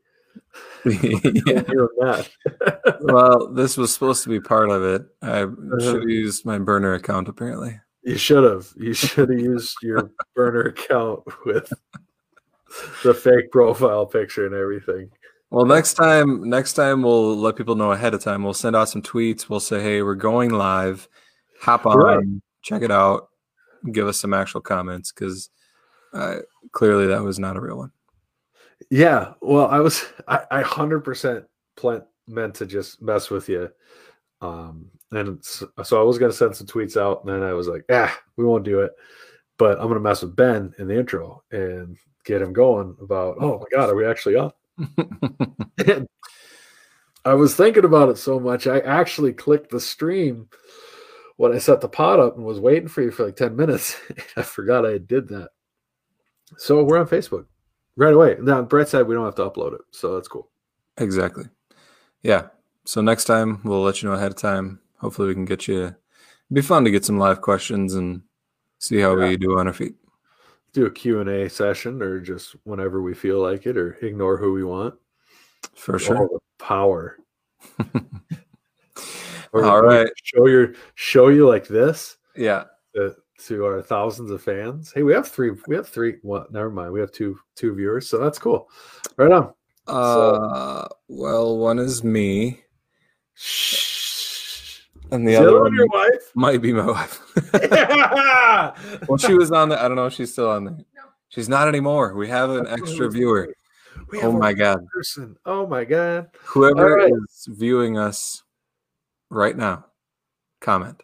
[0.86, 2.24] yeah.
[3.02, 5.04] well, this was supposed to be part of it.
[5.22, 5.80] I uh-huh.
[5.80, 7.30] should have used my burner account.
[7.30, 8.68] Apparently, you should have.
[8.76, 11.72] You should have used your burner account with
[13.04, 15.10] the fake profile picture and everything.
[15.50, 18.44] Well, next time, next time we'll let people know ahead of time.
[18.44, 19.50] We'll send out some tweets.
[19.50, 21.08] We'll say, "Hey, we're going live.
[21.62, 22.26] Hop on, right.
[22.62, 23.30] check it out,
[23.92, 25.50] give us some actual comments." Because
[26.14, 26.38] uh,
[26.72, 27.92] clearly, that was not a real one.
[28.90, 31.46] Yeah, well, I was I hundred percent
[32.28, 33.70] meant to just mess with you,
[34.42, 37.86] um, and so I was gonna send some tweets out, and then I was like,
[37.92, 38.92] ah, we won't do it,
[39.58, 43.60] but I'm gonna mess with Ben in the intro, and get him going about, oh
[43.60, 44.58] my God, are we actually up?
[47.26, 50.50] I was thinking about it so much, I actually clicked the stream
[51.38, 53.98] when I set the pot up and was waiting for you for like 10 minutes.
[54.38, 55.50] I forgot I did that.
[56.58, 57.46] So we're on Facebook
[57.96, 58.38] right away.
[58.42, 59.82] Now, Brett said we don't have to upload it.
[59.92, 60.50] So that's cool.
[60.98, 61.46] Exactly.
[62.22, 62.48] Yeah.
[62.86, 64.80] So next time we'll let you know ahead of time.
[64.98, 65.84] Hopefully we can get you.
[65.84, 65.96] It'd
[66.52, 68.22] be fun to get some live questions and
[68.80, 69.30] see how yeah.
[69.30, 69.96] we do on our feet
[70.74, 74.64] do a Q&A session or just whenever we feel like it or ignore who we
[74.64, 74.96] want.
[75.76, 76.30] For sure.
[76.60, 77.18] power.
[79.54, 80.10] All right.
[80.24, 82.64] show your show you like this Yeah.
[83.40, 84.92] To our thousands of fans.
[84.94, 85.52] Hey, we have three.
[85.68, 86.16] We have three.
[86.24, 86.92] Well, never mind.
[86.94, 88.70] We have two two viewers, so that's cool.
[89.18, 89.54] Right on.
[89.88, 92.62] Uh, well, one is me,
[93.34, 94.82] Shh.
[95.12, 96.32] and the Is other one one your wife?
[96.36, 97.20] might be my wife.
[99.10, 99.80] well, she was on the.
[99.82, 100.78] I don't know if she's still on there.
[101.30, 102.14] She's not anymore.
[102.14, 103.54] We have an extra viewer.
[104.12, 104.86] We have Oh my god!
[104.94, 105.36] person.
[105.46, 106.30] Oh my god.
[106.44, 107.12] Whoever All right.
[107.28, 108.44] is viewing us
[109.30, 109.86] right now,
[110.62, 111.02] comment.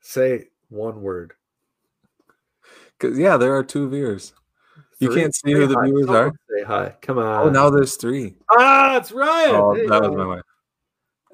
[0.00, 1.34] Say one word.
[2.98, 4.32] Cause yeah, there are two viewers.
[4.98, 5.86] You can't see who the hi.
[5.86, 6.32] viewers Someone are.
[6.56, 6.94] Say hi.
[7.02, 7.48] Come on.
[7.48, 8.36] Oh, now there's three.
[8.50, 9.54] Ah, it's Ryan.
[9.54, 10.42] Oh, hey, that was my wife.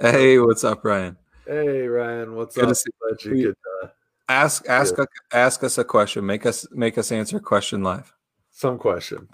[0.00, 1.16] Hey, what's up, Ryan?
[1.46, 2.76] Hey Ryan, what's Good to up?
[2.76, 3.88] see Glad you could uh,
[4.28, 4.94] Ask ask
[5.32, 6.26] ask us a question.
[6.26, 8.14] Make us make us answer a question live.
[8.50, 9.28] some question.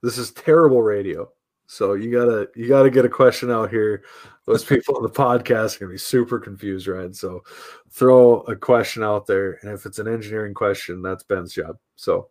[0.00, 1.28] This is terrible radio.
[1.66, 4.04] So you gotta you gotta get a question out here.
[4.46, 7.14] Those people on the podcast are gonna be super confused, Ryan.
[7.14, 7.42] So
[7.90, 11.76] throw a question out there, and if it's an engineering question, that's Ben's job.
[11.96, 12.28] So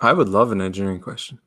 [0.00, 1.38] I would love an engineering question.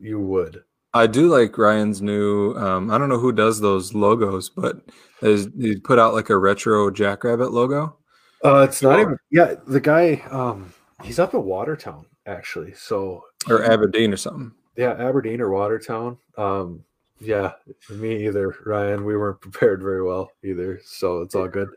[0.00, 0.64] you would.
[0.92, 2.54] I do like Ryan's new.
[2.54, 4.76] Um, I don't know who does those logos, but
[5.20, 7.96] he put out like a retro Jackrabbit logo.
[8.44, 9.16] Uh, it's not even.
[9.30, 10.22] Yeah, the guy.
[10.30, 10.72] Um,
[11.02, 12.74] he's up at Watertown actually.
[12.74, 14.52] So or Aberdeen or something.
[14.76, 16.16] Yeah, Aberdeen or Watertown.
[16.36, 16.84] Um,
[17.20, 17.52] yeah,
[17.90, 19.04] me either, Ryan.
[19.04, 21.68] We weren't prepared very well either, so it's all good.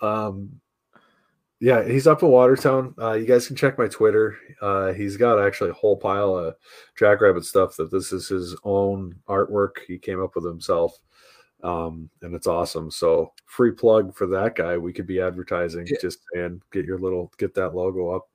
[0.00, 0.60] Um,
[1.58, 2.94] yeah, he's up in Watertown.
[3.00, 4.36] Uh, you guys can check my Twitter.
[4.60, 6.54] Uh, he's got actually a whole pile of
[6.98, 10.98] Jackrabbit stuff that this is his own artwork he came up with himself.
[11.62, 12.90] Um, and it's awesome.
[12.90, 14.76] So free plug for that guy.
[14.76, 15.96] We could be advertising, Yeah.
[16.00, 18.28] just and get your little, get that logo up.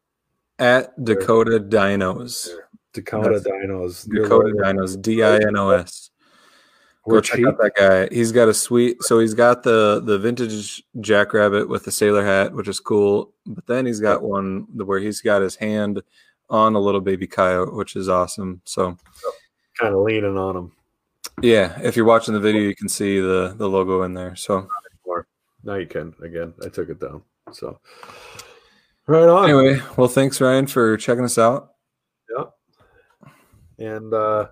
[0.57, 2.49] At Dakota Dinos.
[2.93, 4.09] Dakota That's- Dinos.
[4.09, 4.49] Dakota.
[4.55, 5.01] Dinos.
[5.01, 6.09] D I N O S.
[7.07, 7.47] Go We're check cheap.
[7.47, 8.13] out that guy.
[8.15, 9.01] He's got a sweet.
[9.03, 13.33] So he's got the the vintage Jackrabbit with the sailor hat, which is cool.
[13.47, 16.03] But then he's got one where he's got his hand
[16.49, 18.61] on a little baby coyote, which is awesome.
[18.65, 18.97] So
[19.79, 20.71] kind of leaning on him.
[21.41, 24.35] yeah, if you're watching the video, you can see the the logo in there.
[24.35, 24.67] So
[25.63, 26.53] now you can again.
[26.63, 27.23] I took it down.
[27.51, 27.79] So
[29.07, 29.45] right on.
[29.49, 31.70] anyway, well, thanks Ryan for checking us out.
[33.81, 34.49] And uh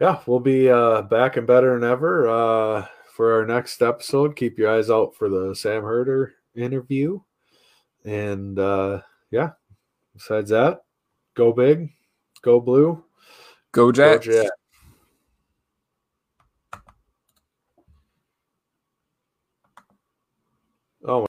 [0.00, 4.36] yeah, we'll be uh back and better than ever uh for our next episode.
[4.36, 7.20] Keep your eyes out for the Sam Herder interview.
[8.04, 9.00] And uh
[9.30, 9.50] yeah,
[10.14, 10.82] besides that,
[11.34, 11.90] go big,
[12.42, 13.02] go blue,
[13.72, 14.50] Go go Jacks.